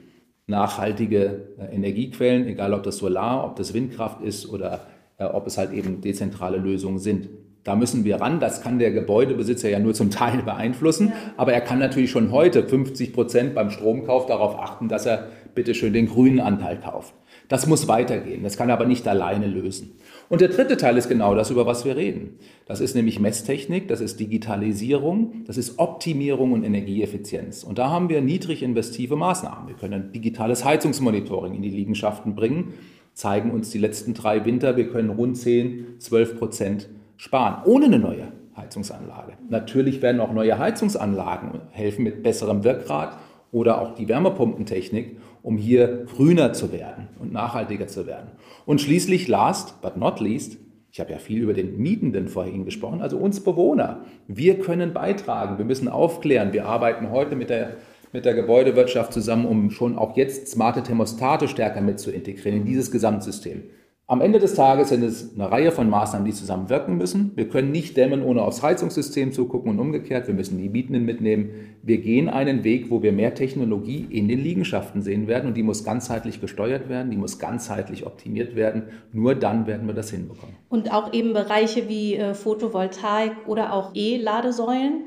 [0.47, 4.81] nachhaltige äh, Energiequellen, egal ob das Solar, ob das Windkraft ist oder
[5.17, 7.29] äh, ob es halt eben dezentrale Lösungen sind.
[7.63, 8.39] Da müssen wir ran.
[8.39, 11.13] Das kann der Gebäudebesitzer ja nur zum Teil beeinflussen.
[11.35, 15.91] Aber er kann natürlich schon heute 50 Prozent beim Stromkauf darauf achten, dass er bitteschön
[15.91, 17.15] den grünen Anteil kauft.
[17.47, 18.43] Das muss weitergehen.
[18.43, 19.91] Das kann aber nicht alleine lösen.
[20.29, 22.39] Und der dritte Teil ist genau das, über was wir reden.
[22.65, 27.63] Das ist nämlich Messtechnik, das ist Digitalisierung, das ist Optimierung und Energieeffizienz.
[27.63, 29.67] Und da haben wir niedrig investive Maßnahmen.
[29.67, 32.73] Wir können digitales Heizungsmonitoring in die Liegenschaften bringen,
[33.13, 37.99] zeigen uns die letzten drei Winter, wir können rund 10, 12 Prozent sparen, ohne eine
[37.99, 38.27] neue
[38.57, 39.33] Heizungsanlage.
[39.49, 43.17] Natürlich werden auch neue Heizungsanlagen helfen mit besserem Wirkgrad
[43.51, 48.31] oder auch die Wärmepumpentechnik, um hier grüner zu werden und nachhaltiger zu werden.
[48.65, 50.57] Und schließlich, last but not least,
[50.91, 54.05] ich habe ja viel über den Mietenden vorhin gesprochen, also uns Bewohner.
[54.27, 56.51] Wir können beitragen, wir müssen aufklären.
[56.51, 57.75] Wir arbeiten heute mit der,
[58.11, 62.65] mit der Gebäudewirtschaft zusammen, um schon auch jetzt smarte Thermostate stärker mit zu integrieren in
[62.65, 63.65] dieses Gesamtsystem.
[64.07, 67.31] Am Ende des Tages sind es eine Reihe von Maßnahmen, die zusammenwirken müssen.
[67.33, 70.27] Wir können nicht dämmen, ohne aufs Heizungssystem zu gucken und umgekehrt.
[70.27, 71.49] Wir müssen die Mietenden mitnehmen.
[71.81, 75.63] Wir gehen einen Weg, wo wir mehr Technologie in den Liegenschaften sehen werden und die
[75.63, 78.83] muss ganzheitlich gesteuert werden, die muss ganzheitlich optimiert werden.
[79.11, 80.55] Nur dann werden wir das hinbekommen.
[80.69, 85.05] Und auch eben Bereiche wie äh, Photovoltaik oder auch E-Ladesäulen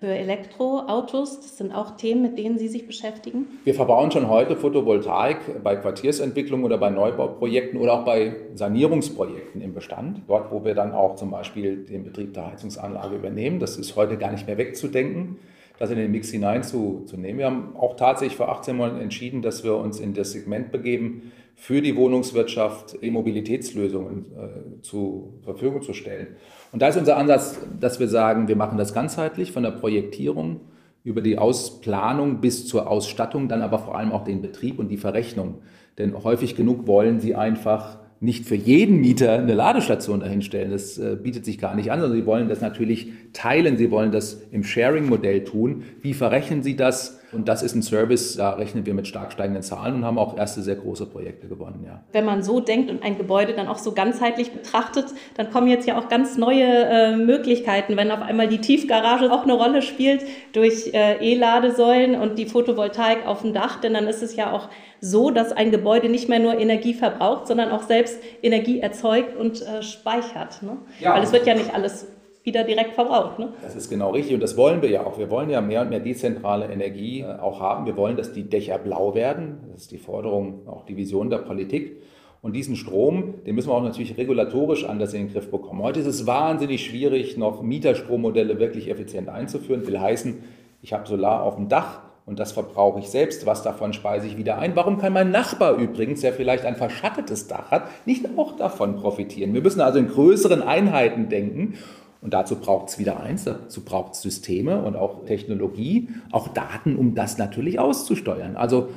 [0.00, 1.40] für Elektroautos.
[1.40, 3.46] Das sind auch Themen, mit denen Sie sich beschäftigen.
[3.64, 9.74] Wir verbauen schon heute Photovoltaik bei Quartiersentwicklung oder bei Neubauprojekten oder auch bei Sanierungsprojekten im
[9.74, 10.22] Bestand.
[10.26, 13.60] Dort, wo wir dann auch zum Beispiel den Betrieb der Heizungsanlage übernehmen.
[13.60, 15.36] Das ist heute gar nicht mehr wegzudenken
[15.80, 17.38] das in den Mix hineinzunehmen.
[17.38, 21.32] Wir haben auch tatsächlich vor 18 Monaten entschieden, dass wir uns in das Segment begeben,
[21.60, 26.28] für die Wohnungswirtschaft E-Mobilitätslösungen äh, zur Verfügung zu stellen.
[26.72, 30.62] Und da ist unser Ansatz, dass wir sagen, wir machen das ganzheitlich von der Projektierung
[31.04, 34.96] über die Ausplanung bis zur Ausstattung, dann aber vor allem auch den Betrieb und die
[34.96, 35.58] Verrechnung.
[35.98, 40.70] Denn häufig genug wollen sie einfach nicht für jeden Mieter eine Ladestation dahinstellen.
[40.70, 43.76] Das äh, bietet sich gar nicht an, sondern sie wollen das natürlich teilen.
[43.76, 45.82] Sie wollen das im Sharing-Modell tun.
[46.00, 47.19] Wie verrechnen sie das?
[47.32, 50.36] Und das ist ein Service, da rechnen wir mit stark steigenden Zahlen und haben auch
[50.36, 51.84] erste sehr große Projekte gewonnen.
[51.86, 52.02] Ja.
[52.12, 55.86] Wenn man so denkt und ein Gebäude dann auch so ganzheitlich betrachtet, dann kommen jetzt
[55.86, 60.24] ja auch ganz neue äh, Möglichkeiten, wenn auf einmal die Tiefgarage auch eine Rolle spielt
[60.52, 64.68] durch äh, E-Ladesäulen und die Photovoltaik auf dem Dach, denn dann ist es ja auch
[65.00, 69.62] so, dass ein Gebäude nicht mehr nur Energie verbraucht, sondern auch selbst Energie erzeugt und
[69.62, 70.62] äh, speichert.
[70.62, 70.78] Ne?
[71.00, 71.14] Ja.
[71.14, 72.06] Weil es wird ja nicht alles
[72.42, 73.38] wieder direkt verbraucht.
[73.38, 73.52] Ne?
[73.62, 75.18] Das ist genau richtig und das wollen wir ja auch.
[75.18, 77.86] Wir wollen ja mehr und mehr dezentrale Energie äh, auch haben.
[77.86, 79.58] Wir wollen, dass die Dächer blau werden.
[79.72, 82.00] Das ist die Forderung, auch die Vision der Politik.
[82.42, 85.82] Und diesen Strom, den müssen wir auch natürlich regulatorisch anders in den Griff bekommen.
[85.82, 89.86] Heute ist es wahnsinnig schwierig, noch Mieterstrommodelle wirklich effizient einzuführen.
[89.86, 90.38] Will heißen,
[90.80, 93.44] ich habe Solar auf dem Dach und das verbrauche ich selbst.
[93.44, 94.74] Was davon speise ich wieder ein?
[94.74, 99.52] Warum kann mein Nachbar übrigens, der vielleicht ein verschattetes Dach hat, nicht auch davon profitieren?
[99.52, 101.74] Wir müssen also in größeren Einheiten denken
[102.22, 106.96] und dazu braucht es wieder eins, dazu braucht es Systeme und auch Technologie, auch Daten,
[106.96, 108.56] um das natürlich auszusteuern.
[108.56, 108.88] Also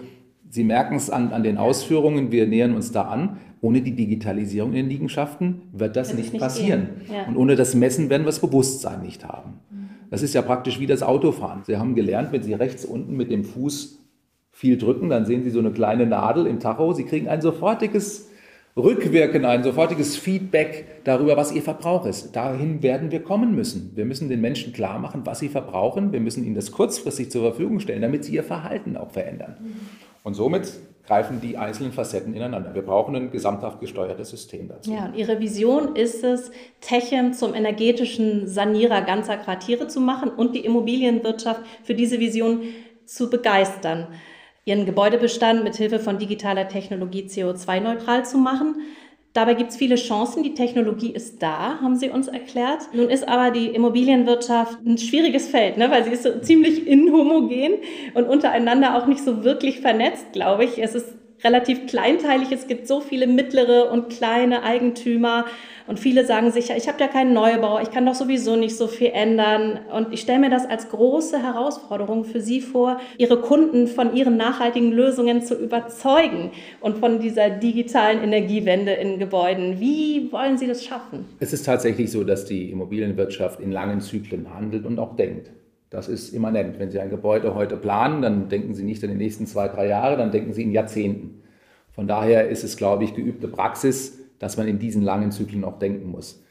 [0.54, 3.38] Sie merken es an, an den Ausführungen, wir nähern uns da an.
[3.62, 6.90] Ohne die Digitalisierung in den Liegenschaften wird das, das nicht, nicht, passieren.
[7.12, 7.26] Ja.
[7.26, 9.54] Und ohne das Messen werden wir das Bewusstsein nicht haben.
[10.12, 11.64] Das ist ja praktisch wie das Autofahren.
[11.64, 13.98] Sie haben gelernt, wenn Sie rechts unten mit dem Fuß
[14.52, 16.94] viel drücken, dann sehen Sie so eine kleine Nadel im Tacho.
[16.94, 18.30] Sie kriegen ein sofortiges
[18.76, 22.36] rückwirken ein sofortiges Feedback darüber, was ihr Verbrauch ist.
[22.36, 23.92] Dahin werden wir kommen müssen.
[23.96, 26.12] Wir müssen den Menschen klar machen, was sie verbrauchen.
[26.12, 29.58] Wir müssen ihnen das kurzfristig zur Verfügung stellen, damit sie ihr Verhalten auch verändern.
[30.24, 30.72] Und somit
[31.06, 32.74] greifen die einzelnen Facetten ineinander.
[32.74, 34.92] Wir brauchen ein gesamthaft gesteuertes System dazu.
[34.92, 40.56] Ja, und Ihre Vision ist es, Techem zum energetischen Sanierer ganzer Quartiere zu machen und
[40.56, 42.62] die Immobilienwirtschaft für diese Vision
[43.06, 44.08] zu begeistern
[44.66, 48.76] ihren Gebäudebestand mit Hilfe von digitaler Technologie CO2-neutral zu machen.
[49.34, 50.44] Dabei gibt es viele Chancen.
[50.44, 52.82] Die Technologie ist da, haben Sie uns erklärt.
[52.94, 55.90] Nun ist aber die Immobilienwirtschaft ein schwieriges Feld, ne?
[55.90, 57.74] weil sie ist so ziemlich inhomogen
[58.14, 60.82] und untereinander auch nicht so wirklich vernetzt, glaube ich.
[60.82, 62.52] Es ist relativ kleinteilig.
[62.52, 65.46] Es gibt so viele mittlere und kleine Eigentümer.
[65.86, 68.88] Und viele sagen sich, ich habe ja keinen Neubau, ich kann doch sowieso nicht so
[68.88, 69.80] viel ändern.
[69.92, 74.38] Und ich stelle mir das als große Herausforderung für Sie vor, Ihre Kunden von Ihren
[74.38, 79.80] nachhaltigen Lösungen zu überzeugen und von dieser digitalen Energiewende in Gebäuden.
[79.82, 81.26] Wie wollen Sie das schaffen?
[81.40, 85.52] Es ist tatsächlich so, dass die Immobilienwirtschaft in langen Zyklen handelt und auch denkt.
[85.94, 86.80] Das ist immanent.
[86.80, 89.88] Wenn Sie ein Gebäude heute planen, dann denken Sie nicht in den nächsten zwei, drei
[89.88, 91.44] Jahre, dann denken Sie in Jahrzehnten.
[91.92, 95.78] Von daher ist es, glaube ich, geübte Praxis, dass man in diesen langen Zyklen auch
[95.78, 96.44] denken muss.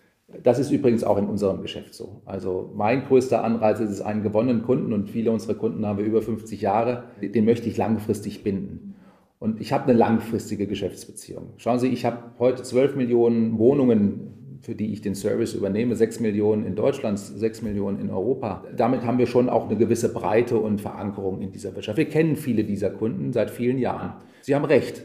[0.45, 2.23] Das ist übrigens auch in unserem Geschäft so.
[2.25, 6.05] Also mein größter Anreiz ist es, einen gewonnenen Kunden und viele unserer Kunden haben wir
[6.05, 8.95] über 50 Jahre, den möchte ich langfristig binden.
[9.41, 11.55] Und ich habe eine langfristige Geschäftsbeziehung.
[11.57, 16.21] Schauen Sie, ich habe heute 12 Millionen Wohnungen für die ich den Service übernehme, 6
[16.21, 18.65] Millionen in Deutschland, 6 Millionen in Europa.
[18.77, 21.99] Damit haben wir schon auch eine gewisse Breite und Verankerung in dieser Wirtschaft.
[21.99, 24.15] Wir kennen viele dieser Kunden seit vielen Jahren.
[24.41, 25.03] Sie haben recht.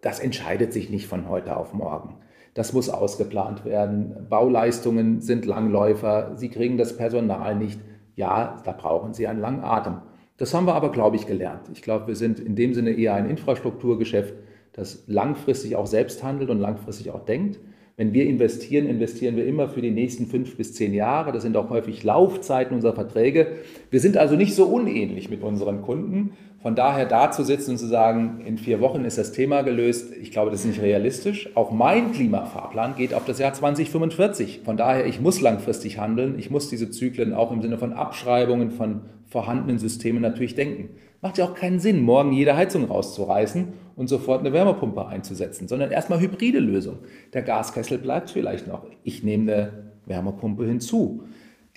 [0.00, 2.14] das entscheidet sich nicht von heute auf morgen.
[2.54, 4.26] Das muss ausgeplant werden.
[4.28, 6.32] Bauleistungen sind Langläufer.
[6.36, 7.78] Sie kriegen das Personal nicht.
[8.16, 9.98] Ja, da brauchen Sie einen langen Atem.
[10.38, 11.68] Das haben wir aber, glaube ich, gelernt.
[11.72, 14.34] Ich glaube, wir sind in dem Sinne eher ein Infrastrukturgeschäft,
[14.72, 17.58] das langfristig auch selbst handelt und langfristig auch denkt.
[17.98, 21.32] Wenn wir investieren, investieren wir immer für die nächsten fünf bis zehn Jahre.
[21.32, 23.48] Das sind auch häufig Laufzeiten unserer Verträge.
[23.90, 26.30] Wir sind also nicht so unähnlich mit unseren Kunden.
[26.68, 30.12] Von daher da zu sitzen und zu sagen, in vier Wochen ist das Thema gelöst,
[30.20, 31.48] ich glaube, das ist nicht realistisch.
[31.56, 34.60] Auch mein Klimafahrplan geht auf das Jahr 2045.
[34.66, 36.38] Von daher, ich muss langfristig handeln.
[36.38, 40.90] Ich muss diese Zyklen auch im Sinne von Abschreibungen von vorhandenen Systemen natürlich denken.
[41.22, 45.90] Macht ja auch keinen Sinn, morgen jede Heizung rauszureißen und sofort eine Wärmepumpe einzusetzen, sondern
[45.90, 46.98] erstmal hybride Lösung.
[47.32, 48.84] Der Gaskessel bleibt vielleicht noch.
[49.04, 49.72] Ich nehme eine
[50.04, 51.22] Wärmepumpe hinzu.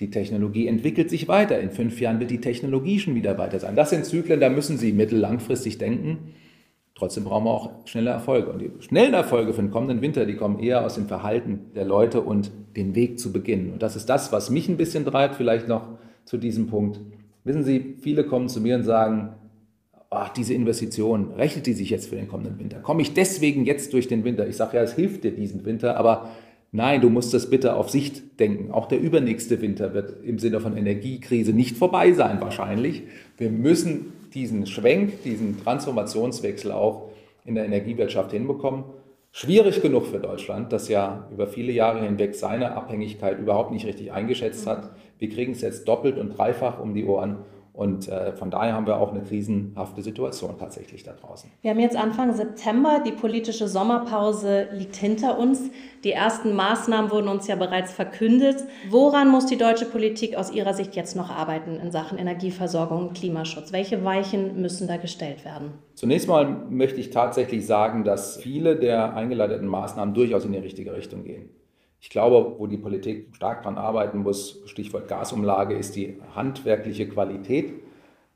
[0.02, 1.60] Die Technologie entwickelt sich weiter.
[1.60, 3.76] In fünf Jahren wird die Technologie schon wieder weiter sein.
[3.76, 6.34] Das sind Zyklen, da müssen Sie mittellangfristig denken.
[6.96, 8.50] Trotzdem brauchen wir auch schnelle Erfolge.
[8.50, 11.84] Und die schnellen Erfolge für den kommenden Winter, die kommen eher aus dem Verhalten der
[11.84, 13.72] Leute und den Weg zu beginnen.
[13.72, 15.86] Und das ist das, was mich ein bisschen treibt, vielleicht noch
[16.24, 16.98] zu diesem Punkt.
[17.44, 19.36] Wissen Sie, viele kommen zu mir und sagen,
[20.10, 22.80] ach, diese Investition, rechnet die sich jetzt für den kommenden Winter?
[22.80, 24.48] Komme ich deswegen jetzt durch den Winter?
[24.48, 26.28] Ich sage ja, es hilft dir diesen Winter, aber
[26.74, 28.72] Nein, du musst das bitte auf Sicht denken.
[28.72, 33.02] Auch der übernächste Winter wird im Sinne von Energiekrise nicht vorbei sein, wahrscheinlich.
[33.36, 37.10] Wir müssen diesen Schwenk, diesen Transformationswechsel auch
[37.44, 38.84] in der Energiewirtschaft hinbekommen.
[39.32, 44.12] Schwierig genug für Deutschland, das ja über viele Jahre hinweg seine Abhängigkeit überhaupt nicht richtig
[44.12, 44.96] eingeschätzt hat.
[45.18, 47.38] Wir kriegen es jetzt doppelt und dreifach um die Ohren.
[47.74, 51.50] Und äh, von daher haben wir auch eine krisenhafte Situation tatsächlich da draußen.
[51.62, 55.70] Wir haben jetzt Anfang September, die politische Sommerpause liegt hinter uns.
[56.04, 58.64] Die ersten Maßnahmen wurden uns ja bereits verkündet.
[58.90, 63.14] Woran muss die deutsche Politik aus Ihrer Sicht jetzt noch arbeiten in Sachen Energieversorgung und
[63.14, 63.72] Klimaschutz?
[63.72, 65.72] Welche Weichen müssen da gestellt werden?
[65.94, 70.94] Zunächst mal möchte ich tatsächlich sagen, dass viele der eingeleiteten Maßnahmen durchaus in die richtige
[70.94, 71.48] Richtung gehen.
[72.02, 77.74] Ich glaube, wo die Politik stark daran arbeiten muss, Stichwort Gasumlage, ist die handwerkliche Qualität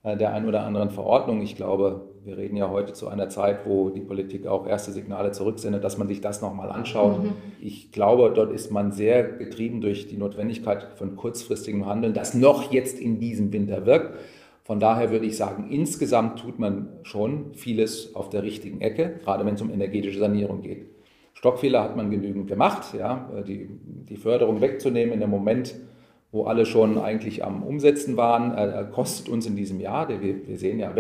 [0.05, 1.43] äh, der ein oder anderen Verordnung.
[1.43, 5.33] Ich glaube, wir reden ja heute zu einer Zeit, wo die Politik auch erste Signale
[5.33, 7.25] zurücksendet, dass man sich das nochmal anschaut.
[7.25, 7.33] Mhm.
[7.61, 12.71] Ich glaube, dort ist man sehr getrieben durch die Notwendigkeit von kurzfristigem Handeln, das noch
[12.71, 14.17] jetzt in diesem Winter wirkt.
[14.63, 19.45] Von daher würde ich sagen, insgesamt tut man schon vieles auf der richtigen Ecke, gerade
[19.45, 20.96] wenn es um energetische Sanierung geht.
[21.37, 23.69] Stockfehler hat man genügend gemacht, ja, die,
[24.09, 25.75] die Förderung wegzunehmen in dem Moment,
[26.33, 30.57] wo alle schon eigentlich am Umsetzen waren, äh, kostet uns in diesem Jahr, wir, wir
[30.57, 30.97] sehen ja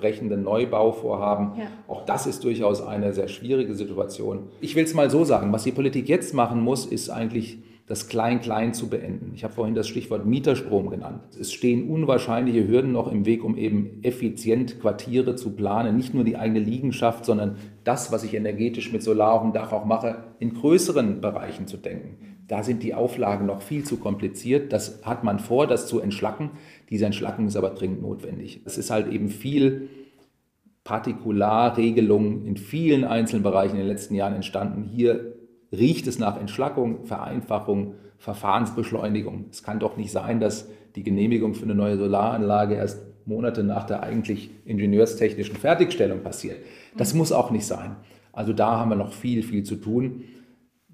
[0.00, 1.66] wegbrechende Neubauvorhaben, ja.
[1.86, 4.48] auch das ist durchaus eine sehr schwierige Situation.
[4.60, 8.06] Ich will es mal so sagen, was die Politik jetzt machen muss, ist eigentlich das
[8.06, 9.32] Klein-Klein zu beenden.
[9.34, 11.22] Ich habe vorhin das Stichwort Mieterstrom genannt.
[11.38, 15.96] Es stehen unwahrscheinliche Hürden noch im Weg, um eben effizient Quartiere zu planen.
[15.96, 19.72] Nicht nur die eigene Liegenschaft, sondern das, was ich energetisch mit Solar auf dem Dach
[19.72, 22.18] auch mache, in größeren Bereichen zu denken.
[22.50, 24.72] Da sind die Auflagen noch viel zu kompliziert.
[24.72, 26.50] Das hat man vor, das zu entschlacken.
[26.88, 28.62] Diese Entschlackung ist aber dringend notwendig.
[28.64, 29.88] Es ist halt eben viel
[30.82, 34.82] Partikularregelung in vielen einzelnen Bereichen in den letzten Jahren entstanden.
[34.82, 35.36] Hier
[35.70, 39.44] riecht es nach Entschlackung, Vereinfachung, Verfahrensbeschleunigung.
[39.52, 43.84] Es kann doch nicht sein, dass die Genehmigung für eine neue Solaranlage erst Monate nach
[43.84, 46.56] der eigentlich ingenieurstechnischen Fertigstellung passiert.
[46.96, 47.94] Das muss auch nicht sein.
[48.32, 50.24] Also da haben wir noch viel, viel zu tun.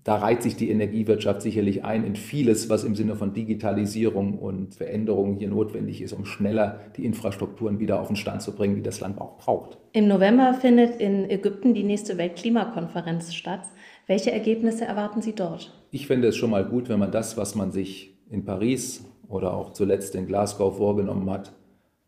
[0.06, 4.76] Da reiht sich die Energiewirtschaft sicherlich ein in vieles, was im Sinne von Digitalisierung und
[4.76, 8.82] Veränderung hier notwendig ist, um schneller die Infrastrukturen wieder auf den Stand zu bringen, die
[8.82, 9.78] das Land auch braucht.
[9.94, 13.62] Im November findet in Ägypten die nächste Weltklimakonferenz statt.
[14.06, 15.72] Welche Ergebnisse erwarten Sie dort?
[15.90, 19.54] Ich finde es schon mal gut, wenn man das, was man sich in Paris oder
[19.54, 21.52] auch zuletzt in Glasgow vorgenommen hat,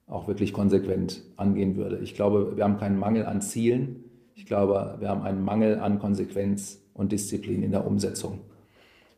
[0.07, 1.99] auch wirklich konsequent angehen würde.
[1.99, 4.05] Ich glaube, wir haben keinen Mangel an Zielen.
[4.39, 8.39] Ich glaube, wir haben einen Mangel an Konsequenz und Disziplin in der Umsetzung.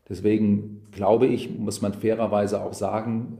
[0.09, 3.37] Deswegen glaube ich, muss man fairerweise auch sagen,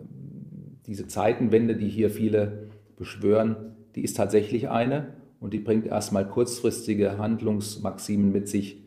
[0.86, 3.56] diese Zeitenwende, die hier viele beschwören,
[3.96, 8.84] die ist tatsächlich eine und die bringt erstmal kurzfristige Handlungsmaximen mit sich,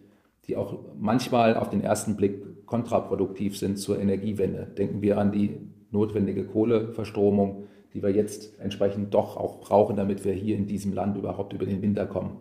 [0.46, 4.68] die auch manchmal auf den ersten Blick kontraproduktiv sind zur Energiewende.
[4.78, 5.58] Denken wir an die
[5.90, 11.16] notwendige Kohleverstromung, die wir jetzt entsprechend doch auch brauchen, damit wir hier in diesem Land
[11.16, 12.38] überhaupt über den Winter kommen.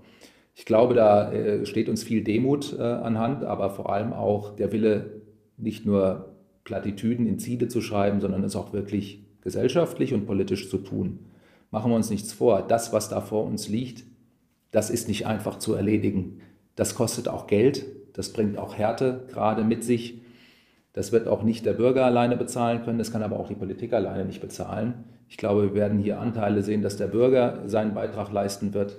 [0.53, 4.71] Ich glaube, da äh, steht uns viel Demut äh, anhand, aber vor allem auch der
[4.71, 5.21] Wille,
[5.57, 10.77] nicht nur Plattitüden in Ziele zu schreiben, sondern es auch wirklich gesellschaftlich und politisch zu
[10.77, 11.19] tun.
[11.71, 14.03] Machen wir uns nichts vor, das, was da vor uns liegt,
[14.71, 16.39] das ist nicht einfach zu erledigen.
[16.75, 20.21] Das kostet auch Geld, das bringt auch Härte gerade mit sich.
[20.93, 23.93] Das wird auch nicht der Bürger alleine bezahlen können, das kann aber auch die Politik
[23.93, 25.03] alleine nicht bezahlen.
[25.27, 28.97] Ich glaube, wir werden hier Anteile sehen, dass der Bürger seinen Beitrag leisten wird,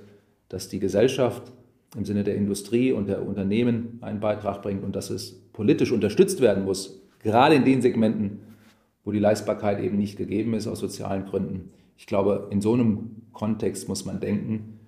[0.48, 1.52] dass die Gesellschaft
[1.96, 6.40] im Sinne der Industrie und der Unternehmen einen Beitrag bringt und dass es politisch unterstützt
[6.40, 8.40] werden muss, gerade in den Segmenten,
[9.04, 11.70] wo die Leistbarkeit eben nicht gegeben ist aus sozialen Gründen.
[11.96, 14.80] Ich glaube, in so einem Kontext muss man denken.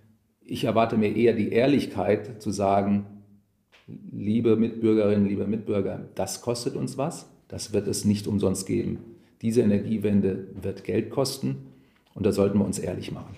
[0.44, 3.06] Ich erwarte mir eher die Ehrlichkeit zu sagen,
[4.12, 8.98] liebe Mitbürgerinnen, liebe Mitbürger, das kostet uns was, das wird es nicht umsonst geben.
[9.42, 11.58] Diese Energiewende wird Geld kosten
[12.14, 13.36] und da sollten wir uns ehrlich machen.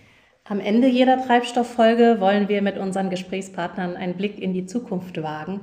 [0.50, 5.60] Am Ende jeder Treibstofffolge wollen wir mit unseren Gesprächspartnern einen Blick in die Zukunft wagen.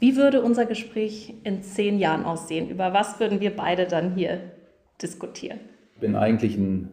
[0.00, 2.70] Wie würde unser Gespräch in zehn Jahren aussehen?
[2.70, 4.40] Über was würden wir beide dann hier
[5.02, 5.58] diskutieren?
[5.94, 6.88] Ich bin eigentlich ein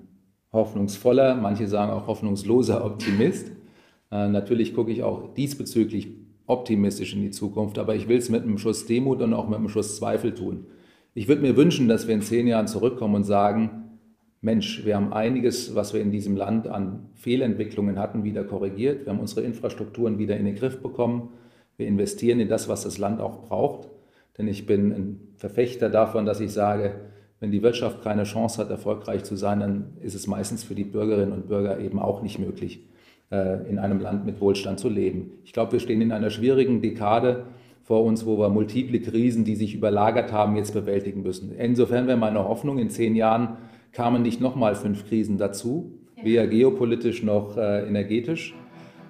[0.52, 3.50] hoffnungsvoller, manche sagen auch hoffnungsloser Optimist.
[4.12, 6.10] Äh, natürlich gucke ich auch diesbezüglich
[6.48, 9.58] optimistisch in die Zukunft, aber ich will es mit einem Schuss Demut und auch mit
[9.58, 10.68] einem Schuss Zweifel tun.
[11.14, 13.85] Ich würde mir wünschen, dass wir in zehn Jahren zurückkommen und sagen,
[14.46, 19.04] Mensch, wir haben einiges, was wir in diesem Land an Fehlentwicklungen hatten, wieder korrigiert.
[19.04, 21.30] Wir haben unsere Infrastrukturen wieder in den Griff bekommen.
[21.78, 23.90] Wir investieren in das, was das Land auch braucht.
[24.38, 26.94] Denn ich bin ein Verfechter davon, dass ich sage,
[27.40, 30.84] wenn die Wirtschaft keine Chance hat, erfolgreich zu sein, dann ist es meistens für die
[30.84, 32.88] Bürgerinnen und Bürger eben auch nicht möglich,
[33.32, 35.32] äh, in einem Land mit Wohlstand zu leben.
[35.44, 37.46] Ich glaube, wir stehen in einer schwierigen Dekade
[37.82, 41.52] vor uns, wo wir multiple Krisen, die sich überlagert haben, jetzt bewältigen müssen.
[41.58, 43.58] Insofern wäre meine Hoffnung, in zehn Jahren
[43.96, 45.92] kamen nicht nochmal fünf Krisen dazu,
[46.22, 48.54] weder geopolitisch noch äh, energetisch.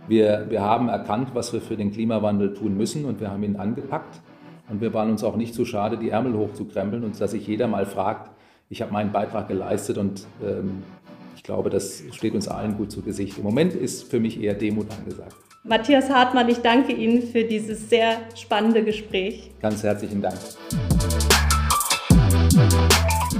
[0.08, 3.56] Wir, wir haben erkannt, was wir für den Klimawandel tun müssen und wir haben ihn
[3.56, 4.22] angepackt.
[4.70, 7.68] Und wir waren uns auch nicht zu schade, die Ärmel hochzukrempeln und dass sich jeder
[7.68, 8.32] mal fragt,
[8.70, 10.84] ich habe meinen Beitrag geleistet und ähm,
[11.36, 13.38] ich glaube, das steht uns allen gut zu Gesicht.
[13.38, 15.36] Im Moment ist für mich eher Demut angesagt.
[15.64, 19.52] Matthias Hartmann, ich danke Ihnen für dieses sehr spannende Gespräch.
[19.62, 20.38] Ganz herzlichen Dank.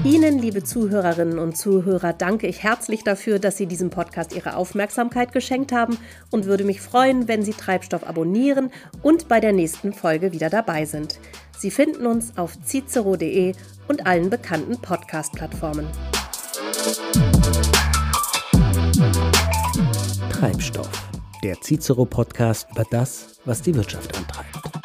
[0.06, 5.32] Ihnen, liebe Zuhörerinnen und Zuhörer, danke ich herzlich dafür, dass Sie diesem Podcast Ihre Aufmerksamkeit
[5.32, 5.98] geschenkt haben
[6.30, 8.70] und würde mich freuen, wenn Sie Treibstoff abonnieren
[9.02, 11.18] und bei der nächsten Folge wieder dabei sind.
[11.58, 13.54] Sie finden uns auf cicero.de
[13.88, 15.88] und allen bekannten Podcast-Plattformen.
[20.30, 21.10] Treibstoff,
[21.42, 24.75] der Cicero-Podcast über das, was die Wirtschaft antreibt.